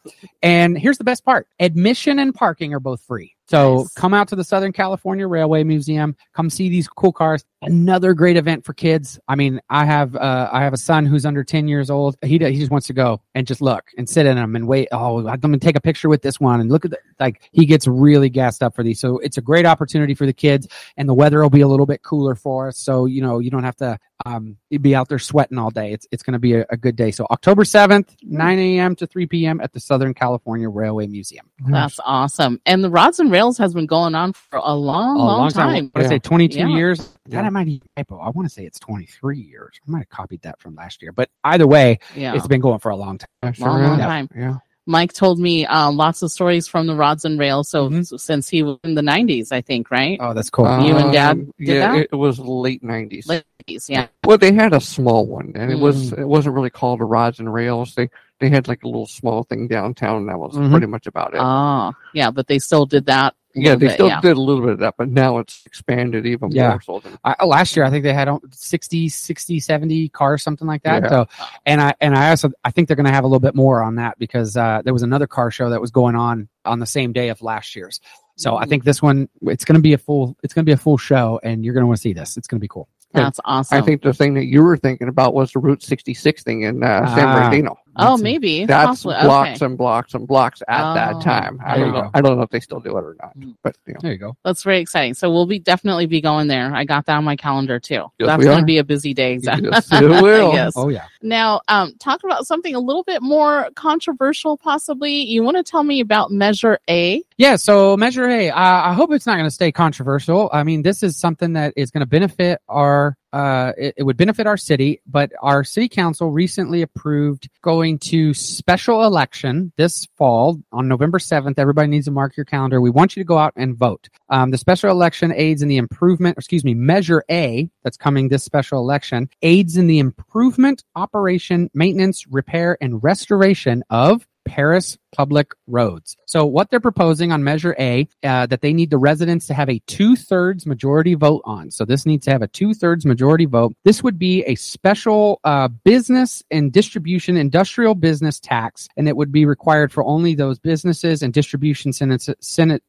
and 0.43 0.78
here's 0.78 0.98
the 0.98 1.04
best 1.04 1.24
part 1.24 1.48
admission 1.60 2.20
and 2.20 2.36
parking 2.36 2.74
are 2.74 2.80
both 2.80 3.02
free. 3.02 3.37
So 3.49 3.77
Nice. 3.77 3.93
come 3.93 4.13
out 4.13 4.27
to 4.29 4.36
the 4.36 4.43
Southern 4.43 4.73
California 4.73 5.27
Railway 5.27 5.63
Museum. 5.63 6.15
Come 6.33 6.49
see 6.49 6.69
these 6.69 6.88
cool 6.88 7.13
cars. 7.13 7.45
Another 7.62 8.13
great 8.13 8.38
event 8.38 8.65
for 8.65 8.73
kids. 8.73 9.19
I 9.27 9.36
mean, 9.36 9.60
I 9.69 9.86
have 9.86 10.15
uh, 10.15 10.49
I 10.51 10.63
have 10.63 10.73
a 10.73 10.77
son 10.77 11.05
who's 11.05 11.25
under 11.25 11.43
ten 11.43 11.67
years 11.67 11.89
old. 11.89 12.17
He 12.21 12.38
he 12.38 12.60
just 12.60 12.71
wants 12.71 12.88
to 12.88 12.93
go 12.93 13.21
and 13.36 13.47
just 13.47 13.62
look 13.62 13.86
and 13.97 14.07
sit 14.07 14.25
in 14.25 14.36
them 14.36 14.55
and 14.55 14.67
wait. 14.67 14.89
Oh, 14.91 15.27
I'm 15.27 15.39
gonna 15.39 15.57
take 15.57 15.75
a 15.75 15.81
picture 15.81 16.10
with 16.10 16.21
this 16.21 16.39
one 16.39 16.60
and 16.62 16.71
look 16.71 16.86
at 16.86 16.91
the 16.91 16.99
like. 17.19 17.49
He 17.51 17.65
gets 17.65 17.88
really 17.88 18.29
gassed 18.29 18.62
up 18.62 18.75
for 18.75 18.83
these. 18.83 18.99
So 18.99 19.17
it's 19.19 19.38
a 19.38 19.41
great 19.41 19.65
opportunity 19.65 20.13
for 20.13 20.25
the 20.25 20.33
kids. 20.33 20.67
And 20.97 21.10
the 21.10 21.13
weather 21.15 21.41
will 21.41 21.49
be 21.49 21.62
a 21.62 21.67
little 21.67 21.86
bit 21.88 22.03
cooler 22.03 22.36
for 22.36 22.67
us. 22.67 22.77
So 22.77 23.05
you 23.05 23.21
know 23.21 23.39
you 23.39 23.49
don't 23.49 23.63
have 23.63 23.77
to 23.77 23.97
um, 24.25 24.58
be 24.82 24.95
out 24.95 25.10
there 25.10 25.19
sweating 25.19 25.58
all 25.58 25.69
day. 25.69 25.91
It's 25.93 26.08
it's 26.12 26.23
going 26.23 26.34
to 26.34 26.39
be 26.39 26.56
a, 26.56 26.65
a 26.69 26.77
good 26.77 26.95
day. 26.95 27.12
So 27.12 27.25
October 27.30 27.63
seventh, 27.65 28.15
nine 28.23 28.60
a.m. 28.60 28.95
to 28.97 29.08
three 29.08 29.25
p.m. 29.27 29.62
at 29.62 29.73
the 29.73 29.80
Southern 29.80 30.13
California 30.13 30.69
Railway 30.69 31.08
Museum. 31.08 31.49
That's 31.67 31.99
awesome. 32.03 32.60
And 32.65 32.84
the 32.84 32.89
Rods 32.89 33.19
and 33.19 33.32
Rails 33.32 33.58
has 33.58 33.73
been 33.73 33.86
going 33.86 34.15
on 34.15 34.34
for 34.34 34.60
a 34.63 34.73
long, 34.73 35.17
a 35.17 35.19
long, 35.23 35.49
time. 35.49 35.67
I 35.69 35.73
want 35.82 35.93
to 35.95 36.01
Yeah. 36.03 36.08
say 36.10 36.19
22 36.19 36.58
Yeah. 36.60 36.67
years. 36.67 36.97
That 37.27 37.41
Yeah. 37.41 37.41
I 37.41 37.49
might 37.49 37.65
be 37.65 37.82
typo. 37.95 38.19
I 38.19 38.30
want 38.30 38.47
to 38.47 38.53
say 38.53 38.65
it's 38.65 38.80
23 38.80 39.39
years. 39.39 39.80
I 39.88 39.91
might 39.91 39.99
have 39.99 40.10
copied 40.10 40.41
that 40.43 40.60
from 40.60 40.75
last 40.75 41.01
year. 41.01 41.12
But 41.12 41.30
either 41.43 41.67
way, 41.67 41.99
Yeah. 42.15 42.36
it's 42.36 42.47
been 42.47 42.62
going 42.62 42.80
for 42.80 42.89
a 42.89 42.95
long 42.95 43.17
time. 43.17 43.27
Yeah, 43.43 43.51
Long, 43.60 43.84
long 43.84 43.99
time. 43.99 44.30
Yeah. 44.36 44.56
Mike 44.88 45.13
told 45.13 45.38
me 45.38 45.65
uh, 45.65 45.91
lots 45.91 46.21
of 46.21 46.32
stories 46.32 46.67
from 46.67 46.88
the 46.88 46.95
Rods 46.95 47.26
and 47.26 47.38
Rails. 47.38 47.69
So 47.69 47.89
Mhm. 47.89 48.19
since 48.19 48.47
he 48.50 48.63
was 48.63 48.78
in 48.84 48.95
the 48.95 49.02
90s, 49.02 49.52
I 49.52 49.62
think, 49.62 49.91
right? 49.91 50.17
Oh, 50.19 50.34
that's 50.34 50.50
cool. 50.50 50.65
You 50.84 50.95
and 50.95 51.12
Dad 51.12 51.32
Um, 51.32 51.45
did 51.60 51.67
yeah, 51.67 51.91
that? 51.91 51.95
It, 51.97 52.10
it 52.13 52.15
was 52.15 52.39
late 52.39 52.84
nineties. 52.84 53.28
Ladies, 53.28 53.89
yeah. 53.89 54.08
Well, 54.26 54.38
they 54.38 54.54
had 54.54 54.73
a 54.73 54.80
small 54.82 55.26
one, 55.26 55.52
and 55.56 55.71
it 55.71 55.78
was 55.80 56.12
Mm. 56.12 56.19
it 56.19 56.28
wasn't 56.28 56.56
really 56.56 56.69
called 56.69 57.02
a 57.02 57.06
rods 57.06 57.39
and 57.39 57.54
rails. 57.54 57.93
They 57.95 58.10
they 58.39 58.50
had 58.50 58.67
like 58.67 58.84
a 58.84 58.88
little 58.88 59.08
small 59.08 59.43
thing 59.43 59.67
downtown. 59.67 60.17
And 60.21 60.30
that 60.30 60.38
was 60.39 60.54
Mhm. 60.54 60.69
pretty 60.71 60.86
much 60.88 61.08
about 61.08 61.34
it. 61.34 61.39
Oh, 61.41 61.91
yeah, 62.13 62.30
but 62.32 62.47
they 62.47 62.60
still 62.60 62.86
did 62.86 63.08
that. 63.08 63.34
A 63.65 63.70
yeah, 63.70 63.76
they 63.76 63.88
bit, 63.88 63.93
still 63.93 64.08
yeah. 64.08 64.22
did 64.22 64.38
a 64.38 64.41
little 64.41 64.62
bit 64.63 64.74
of 64.74 64.80
that, 64.80 64.96
but 64.98 65.10
now 65.10 65.38
it's 65.39 65.63
expanded 65.65 66.26
even 66.26 66.52
Yeah. 66.52 66.70
more. 66.70 66.82
So 66.82 67.00
than, 67.00 67.17
I, 67.24 67.43
last 67.46 67.76
year, 67.76 67.86
I 67.86 67.89
think 67.89 68.04
they 68.04 68.13
had 68.13 68.28
um, 68.28 68.39
60, 68.52 69.10
60, 69.10 69.60
70 69.60 70.10
cars, 70.10 70.43
something 70.43 70.67
like 70.67 70.84
that. 70.84 71.04
Yeah. 71.04 71.10
So, 71.10 71.28
and 71.65 71.82
I, 71.82 71.93
and 72.02 72.15
I 72.15 72.30
also, 72.30 72.52
I 72.63 72.72
think 72.72 72.88
they're 72.88 72.96
going 72.96 73.06
to 73.08 73.12
have 73.12 73.24
a 73.24 73.28
little 73.28 73.39
bit 73.39 73.56
more 73.56 73.82
on 73.82 73.96
that 73.96 74.17
because, 74.20 74.56
uh, 74.58 74.82
there 74.84 74.93
was 74.93 75.04
another 75.04 75.28
car 75.28 75.52
show 75.52 75.70
that 75.70 75.82
was 75.82 75.91
going 75.91 76.15
on 76.15 76.48
on 76.65 76.80
the 76.80 76.86
same 76.86 77.13
day 77.13 77.30
of 77.30 77.41
last 77.41 77.76
year's. 77.76 78.00
So 78.36 78.56
I 78.58 78.65
Mm. 78.65 78.70
think 78.70 78.84
this 78.84 79.02
one, 79.02 79.30
it's 79.43 79.65
going 79.65 79.76
to 79.78 79.82
be 79.82 79.93
a 79.93 79.98
full, 79.98 80.38
it's 80.43 80.54
going 80.54 80.63
to 80.65 80.70
be 80.70 80.74
a 80.74 80.78
full 80.78 80.98
show 80.98 81.39
and 81.43 81.65
you're 81.65 81.74
going 81.74 81.82
to 81.84 81.88
want 81.88 81.98
to 81.98 82.02
see 82.02 82.13
this. 82.13 82.38
It's 82.38 82.48
going 82.48 82.60
to 82.60 82.62
be 82.63 82.67
cool. 82.67 82.88
That's 83.13 83.39
awesome. 83.46 83.78
I 83.78 83.82
think 83.82 84.02
the 84.04 84.13
thing 84.13 84.34
that 84.36 84.46
you 84.46 84.62
were 84.62 84.78
thinking 84.78 85.08
about 85.08 85.34
was 85.34 85.52
the 85.54 85.60
Route 85.60 85.82
66 85.82 86.43
thing 86.43 86.63
in 86.63 86.84
uh, 86.84 87.15
San 87.15 87.26
Ah. 87.28 87.34
Bernardino. 87.36 87.78
Oh, 87.97 88.03
That's- 88.03 88.21
maybe. 88.21 88.65
That's 88.65 88.88
possibly. 88.88 89.15
blocks 89.21 89.49
Okay. 89.57 89.65
and 89.65 89.77
blocks 89.77 90.13
and 90.13 90.27
blocks 90.27 90.62
at 90.67 90.91
Oh. 90.91 90.93
that 90.93 91.21
time. 91.21 91.60
I 91.65 91.77
don't 91.77 91.91
know. 91.93 92.01
go. 92.03 92.10
I 92.13 92.21
don't 92.21 92.38
know 92.38 92.43
if 92.43 92.49
they 92.49 92.60
still 92.60 92.79
do 92.79 92.97
it 92.97 93.01
or 93.03 93.15
not, 93.21 93.38
Mm. 93.38 93.55
but 93.63 93.75
you 93.88 93.93
know. 93.93 93.99
There 94.01 94.12
you 94.12 94.17
go. 94.17 94.36
That's 94.45 94.63
very 94.63 94.79
exciting. 94.79 95.13
So 95.13 95.31
we'll 95.31 95.45
be 95.45 95.60
definitely 95.60 96.05
be 96.05 96.21
going 96.21 96.47
there. 96.47 96.73
I 96.75 96.83
got 96.86 97.05
that 97.07 97.17
on 97.17 97.23
my 97.23 97.36
calendar 97.36 97.79
too. 97.79 98.05
Yes, 98.19 98.27
That's 98.27 98.43
going 98.43 98.60
to 98.60 98.65
be 98.65 98.77
a 98.77 98.83
busy 98.83 99.13
day. 99.13 99.39
Yes, 99.41 99.88
it 99.91 100.01
will. 100.21 100.53
Yes. 100.53 100.73
Oh 100.75 100.89
yeah. 100.89 101.05
Now, 101.21 101.62
um, 101.67 101.93
talk 101.99 102.23
about 102.23 102.45
something 102.47 102.75
a 102.75 102.79
little 102.79 103.03
bit 103.03 103.21
more 103.21 103.69
controversial, 103.75 104.57
possibly. 104.57 105.23
You 105.23 105.43
want 105.43 105.57
to 105.57 105.63
tell 105.63 105.83
me 105.83 105.99
about 105.99 106.31
Measure 106.31 106.79
A? 106.89 107.21
Yeah, 107.38 107.55
so 107.55 107.97
Measure 107.97 108.27
A, 108.27 108.49
I 108.49 108.91
I 108.91 108.93
hope 108.93 109.12
it's 109.12 109.25
not 109.25 109.33
going 109.36 109.45
to 109.47 109.51
stay 109.51 109.71
controversial. 109.71 110.49
I 110.53 110.63
mean, 110.63 110.81
this 110.81 111.03
is 111.03 111.17
something 111.17 111.53
that 111.53 111.73
is 111.75 111.91
going 111.91 112.01
to 112.01 112.05
benefit 112.07 112.60
our, 112.67 113.17
uh, 113.38 113.71
it, 113.78 113.93
it 113.97 114.04
would 114.04 114.17
benefit 114.17 114.47
our 114.47 114.58
city, 114.58 115.00
but 115.06 115.32
our 115.43 115.63
city 115.63 115.88
council 115.88 116.32
recently 116.32 116.82
approved 116.82 117.47
going 117.62 118.00
to 118.00 118.34
special 118.34 119.04
election 119.04 119.71
this 119.78 120.08
fall 120.17 120.60
on 120.71 120.88
November 120.88 121.19
7th. 121.19 121.54
Everybody 121.60 121.88
needs 121.88 122.06
to 122.06 122.12
mark 122.12 122.36
your 122.36 122.47
calendar. 122.47 122.82
We 122.82 122.89
want 122.89 123.15
you 123.15 123.21
to 123.21 123.28
go 123.28 123.38
out 123.38 123.54
and 123.56 123.78
vote. 123.78 124.10
Um, 124.30 124.50
the 124.50 124.58
special 124.58 124.89
election 124.89 125.32
aids 125.36 125.62
in 125.62 125.67
the 125.67 125.78
improvement, 125.78 126.36
excuse 126.36 126.63
me, 126.63 126.73
Measure 126.73 127.23
A 127.30 127.69
that's 127.84 127.95
coming 127.95 128.30
this 128.30 128.43
special 128.43 128.80
election 128.80 129.30
aids 129.43 129.78
in 129.78 129.86
the 129.86 130.00
improvement, 130.00 130.84
operation, 130.95 131.69
maintenance, 131.76 132.26
repair, 132.28 132.76
and 132.82 133.04
restoration 133.04 133.84
of 133.91 134.26
Perris 134.47 134.97
public 135.12 135.51
roads. 135.67 136.15
So 136.25 136.45
what 136.45 136.69
they're 136.69 136.79
proposing 136.79 137.31
on 137.31 137.43
Measure 137.43 137.75
A, 137.79 138.07
uh, 138.23 138.45
that 138.47 138.62
they 138.62 138.73
need 138.73 138.89
the 138.89 138.97
residents 138.97 139.47
to 139.47 139.53
have 139.53 139.69
a 139.69 139.79
two 139.88 140.15
thirds 140.15 140.65
majority 140.65 141.15
vote 141.15 141.41
on. 141.45 141.71
So 141.71 141.86
this 141.86 142.05
needs 142.05 142.25
to 142.25 142.31
have 142.31 142.41
a 142.41 142.47
two 142.47 142.73
thirds 142.73 143.05
majority 143.05 143.45
vote. 143.45 143.75
This 143.83 144.03
would 144.03 144.19
be 144.19 144.43
a 144.43 144.55
special 144.55 145.39
uh, 145.43 145.67
business 145.67 146.43
and 146.51 146.71
distribution 146.71 147.38
industrial 147.38 147.95
business 147.95 148.39
tax, 148.39 148.88
and 148.97 149.07
it 149.07 149.17
would 149.17 149.31
be 149.31 149.45
required 149.45 149.91
for 149.91 150.03
only 150.05 150.36
those 150.36 150.60
businesses 150.60 151.21
and 151.21 151.33
distribution 151.33 151.93
centers, 151.93 152.29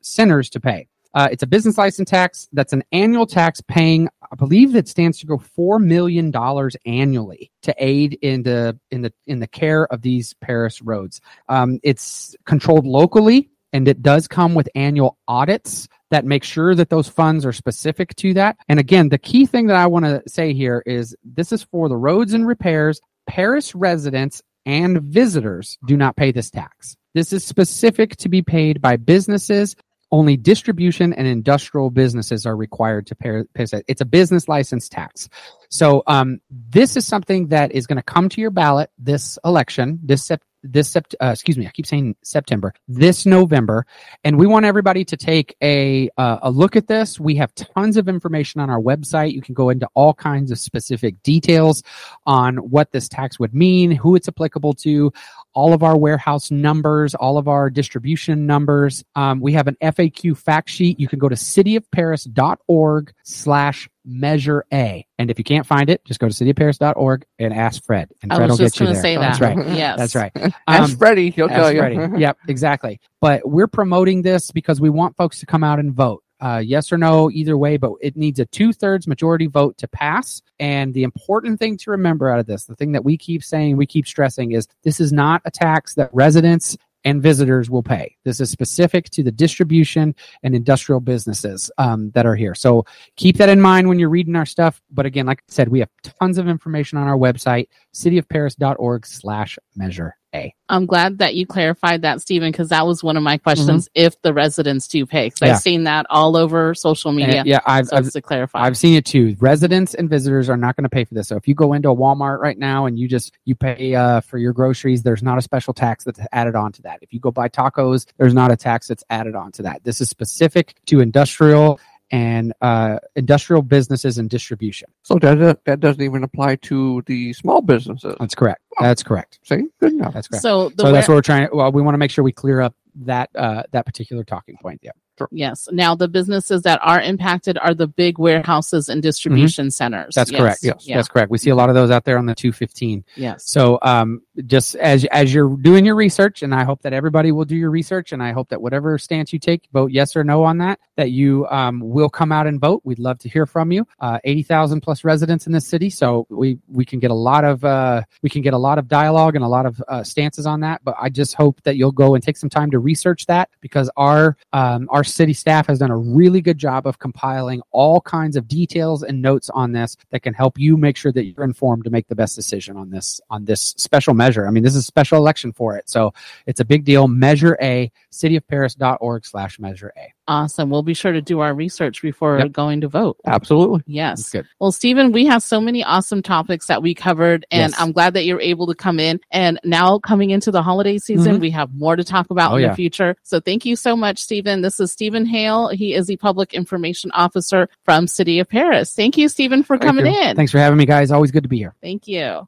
centers 0.01 0.51
to 0.51 0.61
pay. 0.61 0.87
Uh, 1.15 1.29
it's 1.33 1.43
a 1.43 1.47
business 1.47 1.79
license 1.79 2.11
tax. 2.11 2.49
That's 2.53 2.73
an 2.73 2.85
annual 2.93 3.27
tax 3.27 3.61
paying, 3.63 4.09
I 4.31 4.37
believe 4.37 4.77
it 4.77 4.89
stands 4.89 5.19
to 5.21 5.27
go 5.27 5.39
four 5.39 5.79
million 5.79 6.31
dollars 6.31 6.77
annually 6.87 7.51
to 7.63 7.75
aid 7.79 8.19
in 8.23 8.43
the 8.43 8.79
in 8.91 9.03
the 9.03 9.13
in 9.27 9.41
the 9.41 9.47
care 9.47 9.87
of 9.93 10.03
these 10.03 10.35
Perris 10.45 10.81
roads. 10.85 11.21
Um, 11.49 11.81
it's 11.83 12.37
controlled 12.45 12.87
locally, 12.87 13.51
and 13.73 13.89
it 13.89 14.03
does 14.03 14.29
come 14.29 14.55
with 14.55 14.69
annual 14.75 15.19
audits 15.27 15.89
that 16.11 16.25
make 16.25 16.45
sure 16.45 16.75
that 16.75 16.91
those 16.91 17.09
funds 17.09 17.45
are 17.45 17.53
specific 17.53 18.15
to 18.17 18.35
that. 18.35 18.57
And 18.69 18.79
again, 18.79 19.09
the 19.09 19.19
key 19.19 19.47
thing 19.47 19.67
that 19.67 19.77
I 19.77 19.87
want 19.87 20.05
to 20.07 20.23
say 20.27 20.55
here 20.55 20.83
is 20.87 21.15
this 21.25 21.53
is 21.53 21.63
for 21.65 21.89
the 21.89 21.97
roads 21.97 22.33
and 22.33 22.47
repairs. 22.47 23.01
Perris 23.29 23.75
residents 23.75 24.43
and 24.65 25.03
visitors 25.03 25.79
do 25.87 25.97
not 25.97 26.17
pay 26.17 26.33
this 26.33 26.51
tax. 26.51 26.97
This 27.15 27.33
is 27.33 27.45
specific 27.45 28.17
to 28.17 28.29
be 28.29 28.43
paid 28.43 28.81
by 28.81 28.97
businesses 28.97 29.75
only 30.11 30.37
distribution 30.37 31.13
and 31.13 31.27
industrial 31.27 31.91
businesses 31.91 32.47
are 32.47 32.57
required 32.57 33.07
to 33.09 33.15
pay, 33.15 33.43
pay. 33.55 33.67
It's 33.87 34.01
a 34.01 34.07
business 34.07 34.49
license 34.49 34.89
tax. 34.89 35.29
So 35.69 36.03
um, 36.07 36.41
this 36.51 36.97
is 36.97 37.07
something 37.07 37.49
that 37.49 37.73
is 37.73 37.87
going 37.87 37.97
to 37.97 38.03
come 38.03 38.29
to 38.31 38.41
your 38.41 38.51
ballot 38.51 38.91
this 38.99 39.39
election, 39.45 40.01
this 40.03 40.25
this 40.63 40.91
sept- 40.93 41.15
uh, 41.21 41.31
excuse 41.31 41.57
me, 41.57 41.67
I 41.67 41.71
keep 41.71 41.87
saying 41.87 42.17
September, 42.23 42.75
this 42.87 43.27
November, 43.27 43.87
and 44.25 44.39
we 44.39 44.47
want 44.47 44.67
everybody 44.67 45.05
to 45.07 45.17
take 45.17 45.57
a 45.63 46.11
uh, 46.17 46.39
a 46.43 46.51
look 46.51 46.77
at 46.77 46.87
this. 46.87 47.21
We 47.21 47.37
have 47.37 47.55
tons 47.55 47.97
of 47.97 48.09
information 48.09 48.61
on 48.61 48.71
our 48.71 48.81
website. 48.81 49.33
You 49.33 49.43
can 49.43 49.55
go 49.55 49.71
into 49.71 49.89
all 49.95 50.15
kinds 50.15 50.51
of 50.51 50.59
specific 50.59 51.23
details 51.23 51.83
on 52.27 52.57
what 52.57 52.93
this 52.93 53.09
tax 53.09 53.39
would 53.39 53.55
mean, 53.55 53.91
who 53.91 54.17
it's 54.17 54.29
applicable 54.29 54.75
to, 54.75 55.13
all 55.55 55.73
of 55.73 55.83
our 55.83 55.97
warehouse 55.97 56.51
numbers, 56.51 57.15
all 57.15 57.39
of 57.39 57.49
our 57.49 57.71
distribution 57.71 58.47
numbers. 58.47 59.05
Um, 59.15 59.41
we 59.41 59.53
have 59.53 59.67
an 59.67 59.77
FAQ 59.83 60.37
fact 60.37 60.71
sheet. 60.71 61.01
You 61.01 61.09
can 61.09 61.19
go 61.19 61.29
to 61.29 61.35
cityofperris.org 61.35 63.13
slash 63.25 63.89
measure 64.09 64.65
A. 64.73 65.07
And 65.19 65.31
if 65.31 65.39
you 65.39 65.45
can't 65.45 65.67
find 65.67 65.91
it, 65.91 66.05
just 66.05 66.19
go 66.21 66.29
to 66.29 66.35
cityofperris.org 66.35 67.25
and 67.39 67.53
ask 67.53 67.85
Fred. 67.85 68.09
And 68.23 68.33
I 68.33 68.37
Fred 68.37 68.51
was 68.51 68.59
will 68.59 68.67
just 68.67 68.75
get 68.77 68.81
you 68.81 68.87
going 68.87 68.95
there. 68.95 69.03
to 69.03 69.09
say 69.09 69.17
That's 69.17 69.39
that. 69.39 69.57
right. 69.57 69.67
Yes. 69.77 69.99
That's 69.99 70.15
right. 70.15 70.33
Ask 70.67 70.93
Um, 70.93 70.97
Freddie, 70.99 71.31
he'll 71.31 71.49
tell 71.49 71.67
Ask 71.67 71.75
you. 71.75 71.81
Freddie. 71.81 72.19
yep, 72.21 72.39
exactly. 72.49 73.01
But 73.21 73.49
we're 73.49 73.67
promoting 73.69 74.23
this 74.23 74.51
because 74.51 74.81
we 74.81 74.91
want 74.91 75.17
folks 75.17 75.41
to 75.41 75.47
come 75.47 75.63
out 75.63 75.79
and 75.79 75.93
vote. 75.93 76.23
Uh, 76.41 76.63
yes 76.65 76.93
or 76.93 76.97
no, 76.99 77.29
either 77.33 77.59
way, 77.59 77.77
but 77.77 77.91
it 78.01 78.17
needs 78.17 78.39
a 78.39 78.47
two 78.47 78.73
thirds 78.73 79.09
majority 79.09 79.47
vote 79.47 79.77
to 79.77 79.89
pass. 79.89 80.41
And 80.61 80.95
the 80.95 81.03
important 81.03 81.59
thing 81.59 81.77
to 81.79 81.91
remember 81.91 82.31
out 82.31 82.39
of 82.39 82.47
this, 82.47 82.65
the 82.65 82.77
thing 82.77 82.93
that 82.93 83.05
we 83.05 83.17
keep 83.19 83.43
saying, 83.43 83.77
we 83.77 83.87
keep 83.87 84.07
stressing 84.07 84.53
is 84.53 84.69
this 84.85 85.01
is 85.01 85.13
not 85.13 85.43
a 85.45 85.51
tax 85.51 85.95
that 85.95 86.11
residents 86.13 86.77
and 87.05 87.23
visitors 87.23 87.71
will 87.71 87.83
pay. 87.83 88.17
This 88.25 88.41
is 88.41 88.51
specific 88.51 89.11
to 89.11 89.23
the 89.23 89.33
distribution 89.33 90.15
and 90.43 90.55
industrial 90.55 91.01
businesses 91.01 91.71
um, 91.79 92.11
that 92.11 92.27
are 92.27 92.35
here. 92.35 92.55
So 92.55 92.85
keep 93.17 93.37
that 93.37 93.49
in 93.49 93.61
mind 93.61 93.89
when 93.89 93.99
you're 93.99 94.09
reading 94.09 94.37
our 94.37 94.47
stuff. 94.47 94.83
But 94.91 95.07
again, 95.07 95.27
like 95.27 95.41
I 95.41 95.53
said, 95.53 95.69
we 95.69 95.81
have 95.81 95.91
tons 96.03 96.39
of 96.39 96.49
information 96.49 96.99
on 96.99 97.07
our 97.07 97.17
website, 97.17 97.69
cityofperris.org 97.99 99.07
slash 99.07 99.59
measure 99.75 100.17
A. 100.35 100.55
I'm 100.69 100.87
glad 100.87 101.19
that 101.19 101.35
you 101.35 101.47
clarified 101.47 102.03
that, 102.03 102.21
Stephen, 102.21 102.53
because 102.53 102.69
that 102.69 102.87
was 102.87 103.03
one 103.03 103.17
of 103.17 103.23
my 103.23 103.39
questions. 103.39 103.89
If 103.95 104.21
the 104.23 104.33
residents 104.33 104.87
do 104.89 105.05
pay, 105.07 105.27
because 105.27 105.39
Mm-hmm. 105.39 105.47
Yeah. 105.47 105.55
I've 105.55 105.63
seen 105.63 105.85
that 105.85 106.07
all 106.11 106.37
over 106.37 106.75
social 106.75 107.13
media. 107.13 107.41
And, 107.41 107.49
yeah, 107.49 107.61
I've, 107.65 107.87
so 107.89 107.97
I've 107.97 108.11
to 108.11 108.21
clarify. 108.21 108.61
I've 108.61 108.77
seen 108.77 108.95
it 108.95 109.05
too. 109.05 109.37
Residents 109.41 109.95
and 109.95 110.11
visitors 110.11 110.49
are 110.49 110.57
not 110.57 110.77
going 110.77 110.85
to 110.85 110.89
pay 110.89 111.05
for 111.05 111.15
this. 111.15 111.29
So 111.29 111.37
if 111.37 111.49
you 111.49 111.55
go 111.55 111.73
into 111.73 111.89
a 111.91 111.97
Walmart 111.97 112.39
right 112.39 112.59
now 112.59 112.87
and 112.87 112.99
you 112.99 113.09
just 113.09 113.37
you 113.45 113.55
pay 113.55 113.95
uh, 113.95 114.21
for 114.21 114.39
your 114.39 114.53
groceries, 114.53 115.03
there's 115.03 115.23
not 115.23 115.39
a 115.39 115.43
special 115.43 115.75
tax 115.75 116.05
that's 116.05 116.21
added 116.33 116.55
on 116.55 116.73
to 116.73 116.83
that. 116.83 116.99
If 117.03 117.13
you 117.13 117.21
go 117.21 117.31
buy 117.31 117.49
tacos, 117.49 118.07
there's 118.19 118.35
not 118.35 118.51
a 118.51 118.57
tax 118.57 118.89
that's 118.89 119.05
added 119.11 119.35
on 119.35 119.53
to 119.53 119.63
that. 119.63 119.85
This 119.85 120.01
is 120.01 120.09
specific 120.09 120.75
to 120.87 121.01
industrial 121.01 121.81
and 122.11 122.53
uh, 122.63 122.99
industrial 123.17 123.63
businesses 123.63 124.19
and 124.19 124.31
distribution. 124.31 124.89
So 125.03 125.19
that 125.19 125.65
that 125.65 125.81
doesn't 125.81 126.03
even 126.03 126.25
apply 126.25 126.57
to 126.57 127.03
the 127.07 127.33
small 127.33 127.61
businesses. 127.61 128.15
That's 128.19 128.35
correct. 128.35 128.63
That's 128.81 129.03
correct. 129.03 129.41
See, 129.43 129.65
good 129.81 129.93
enough. 129.93 130.15
That's 130.15 130.29
correct. 130.29 130.43
so 130.43 130.71
the 130.71 130.85
So 130.85 130.93
that's 130.93 131.09
what 131.09 131.15
we're 131.15 131.23
trying. 131.23 131.49
Well, 131.53 131.71
we 131.73 131.83
want 131.83 131.95
to 131.95 131.99
make 131.99 132.11
sure 132.11 132.25
we 132.25 132.33
clear 132.33 132.61
up 132.61 132.75
that 132.97 133.31
uh, 133.35 133.63
that 133.73 133.87
particular 133.87 134.25
talking 134.25 134.57
point. 134.61 134.81
Yeah. 134.83 134.93
Yes. 135.31 135.69
Now 135.73 135.95
the 135.95 136.09
businesses 136.09 136.63
that 136.63 136.79
are 136.83 137.01
impacted 137.01 137.59
are 137.59 137.75
the 137.75 137.87
big 137.87 138.19
warehouses 138.19 138.89
and 138.89 139.03
distribution 139.03 139.71
centers. 139.71 140.15
Mm-hmm. 140.15 140.21
That's 140.21 140.31
Yes. 140.31 140.41
correct. 140.41 140.59
Yes. 140.63 140.87
Yeah. 140.87 140.97
That's 140.97 141.09
correct. 141.09 141.31
We 141.31 141.39
see 141.39 141.51
a 141.51 141.55
lot 141.57 141.69
of 141.69 141.75
those 141.75 141.91
out 141.91 142.05
there 142.05 142.19
on 142.19 142.27
the 142.27 142.35
215. 142.35 143.05
yes. 143.17 143.45
So, 143.47 143.79
um, 143.83 144.23
just 144.47 144.77
as 144.77 145.05
as 145.07 145.35
you're 145.35 145.57
doing 145.57 145.85
your 145.85 145.95
research, 145.97 146.43
and 146.43 146.55
I 146.55 146.65
hope 146.65 146.83
that 146.83 146.93
everybody 146.93 147.33
will 147.33 147.45
do 147.45 147.57
your 147.57 147.71
research, 147.71 148.13
and 148.13 148.23
I 148.23 148.33
hope 148.33 148.51
that 148.51 148.61
whatever 148.63 148.97
stance 148.99 149.33
you 149.33 149.39
take, 149.39 149.69
vote 149.73 149.91
yes 149.91 150.15
or 150.15 150.23
no 150.23 150.45
on 150.45 150.59
that. 150.59 150.79
That 150.97 151.11
you 151.11 151.47
um, 151.49 151.81
will 151.81 152.09
come 152.09 152.31
out 152.33 152.47
and 152.47 152.61
vote. 152.61 152.83
We'd 152.85 152.99
love 152.99 153.19
to 153.21 153.29
hear 153.29 153.47
from 153.47 153.73
you. 153.73 153.87
Uh, 154.01 154.19
Eighty 154.25 154.43
thousand 154.43 154.81
plus 154.83 155.03
residents 155.05 155.47
in 155.47 155.53
this 155.53 155.67
city, 155.67 155.91
so 155.91 156.27
we 156.31 156.59
we 156.69 156.85
can 156.85 156.99
get 157.01 157.11
a 157.11 157.15
lot 157.15 157.45
of 157.45 157.65
uh, 157.65 158.03
we 158.23 158.31
can 158.31 158.43
get 158.43 158.53
a 158.55 158.59
lot 158.59 158.79
of 158.79 158.87
dialogue 158.89 159.35
and 159.35 159.45
a 159.45 159.49
lot 159.49 159.67
of 159.67 159.83
uh, 159.89 160.03
stances 160.05 160.47
on 160.47 160.61
that. 160.61 160.83
But 160.85 160.95
I 161.01 161.09
just 161.09 161.35
hope 161.35 161.61
that 161.63 161.77
you'll 161.77 161.93
go 161.93 162.15
and 162.15 162.23
take 162.23 162.37
some 162.37 162.51
time 162.51 162.71
to 162.73 162.79
research 162.79 163.27
that 163.27 163.49
because 163.61 163.91
our 163.97 164.37
um, 164.53 164.87
our 164.91 165.03
city 165.09 165.33
staff 165.33 165.67
has 165.67 165.79
done 165.79 165.91
a 165.91 165.97
really 165.97 166.41
good 166.41 166.59
job 166.59 166.87
of 166.87 166.99
compiling 166.99 167.63
all 167.71 168.01
kinds 168.01 168.37
of 168.37 168.47
details 168.47 169.03
and 169.03 169.21
notes 169.21 169.51
on 169.51 169.73
this 169.73 169.97
that 170.11 170.21
can 170.21 170.35
help 170.35 170.59
you 170.59 170.77
make 170.77 170.97
sure 170.97 171.13
that 171.13 171.25
you're 171.25 171.45
informed 171.45 171.85
to 171.85 171.91
make 171.91 172.07
the 172.09 172.15
best 172.15 172.37
decision 172.37 172.77
on 172.77 172.91
this 172.91 173.21
on 173.31 173.45
this 173.45 173.75
special 173.77 174.15
measure. 174.15 174.47
I 174.47 174.51
mean, 174.51 174.63
this 174.63 174.75
is 174.75 174.83
a 174.83 174.87
special 174.87 175.19
election 175.19 175.53
for 175.53 175.77
it, 175.77 175.89
so 175.89 176.13
it's 176.47 176.61
a 176.61 176.65
big 176.65 176.85
deal. 176.85 177.09
Measure 177.09 177.57
A, 177.61 177.91
cityofperris.org 178.13 179.25
slash 179.25 179.59
measure 179.59 179.93
A. 179.97 180.13
Awesome. 180.29 180.69
We'll 180.69 180.83
be 180.83 180.95
sure 180.95 181.11
to 181.13 181.23
do 181.23 181.41
our 181.41 181.55
research 181.55 182.03
before 182.03 182.39
Yep. 182.39 182.53
going 182.53 182.83
to 182.83 182.89
vote. 182.89 183.17
Absolutely. 183.27 183.83
Yes. 183.87 184.31
Good. 184.31 184.47
Well, 184.61 184.71
Stephen, 184.73 185.11
we 185.11 185.25
have 185.27 185.43
so 185.43 185.61
many 185.61 185.83
awesome 185.83 186.23
topics 186.23 186.67
that 186.67 186.83
we 186.83 186.95
covered, 186.95 187.47
and 187.51 187.73
Yes. 187.73 187.81
I'm 187.81 187.93
glad 187.93 188.13
that 188.15 188.25
you're 188.27 188.41
able 188.41 188.67
to 188.67 188.75
come 188.75 189.01
in. 189.01 189.21
And 189.31 189.59
now, 189.65 189.99
coming 189.99 190.31
into 190.31 190.51
the 190.51 190.63
holiday 190.63 190.99
season, 190.99 191.33
mm-hmm. 191.35 191.41
we 191.41 191.51
have 191.51 191.75
more 191.75 191.97
to 191.97 192.05
talk 192.05 192.31
about 192.31 192.53
Oh, 192.53 192.57
in 192.57 192.63
yeah. 192.63 192.69
the 192.69 192.75
future. 192.77 193.17
So, 193.23 193.41
thank 193.41 193.65
you 193.65 193.75
so 193.75 193.97
much, 193.97 194.19
Stephen. 194.19 194.61
This 194.61 194.79
is 194.79 194.93
Stephen 194.93 195.25
Hale. 195.27 195.69
He 195.69 195.95
is 195.95 196.07
the 196.07 196.17
Public 196.19 196.53
Information 196.55 197.11
Officer 197.13 197.69
from 197.85 198.07
City 198.07 198.39
of 198.39 198.49
Perris. 198.49 198.95
Thank 198.95 199.17
you, 199.17 199.29
Stephen, 199.31 199.63
for 199.63 199.79
Thank 199.79 199.89
coming 199.89 200.07
you. 200.13 200.21
in. 200.21 200.37
Thanks 200.37 200.53
for 200.53 200.59
having 200.59 200.77
me, 200.79 200.85
guys. 200.87 201.11
Always 201.11 201.31
good 201.31 201.43
to 201.45 201.49
be 201.49 201.57
here. 201.59 201.75
Thank 201.83 202.07
you. 202.07 202.47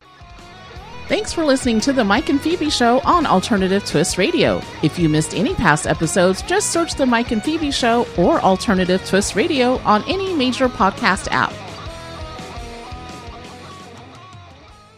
Thanks 1.10 1.32
for 1.32 1.44
listening 1.44 1.80
to 1.80 1.92
the 1.92 2.04
Mike 2.04 2.28
and 2.28 2.40
Phebe 2.40 2.70
Show 2.70 3.00
on 3.00 3.26
Alternative 3.26 3.84
Twist 3.84 4.16
Radio. 4.16 4.62
If 4.84 4.96
you 4.96 5.08
missed 5.08 5.34
any 5.34 5.56
past 5.56 5.88
episodes, 5.88 6.40
just 6.42 6.70
search 6.70 6.94
the 6.94 7.04
Mike 7.04 7.32
and 7.32 7.42
Phebe 7.42 7.72
Show 7.72 8.06
or 8.16 8.40
Alternative 8.42 9.04
Twist 9.04 9.34
Radio 9.34 9.78
on 9.78 10.08
any 10.08 10.32
major 10.32 10.68
podcast 10.68 11.26
app. 11.32 11.52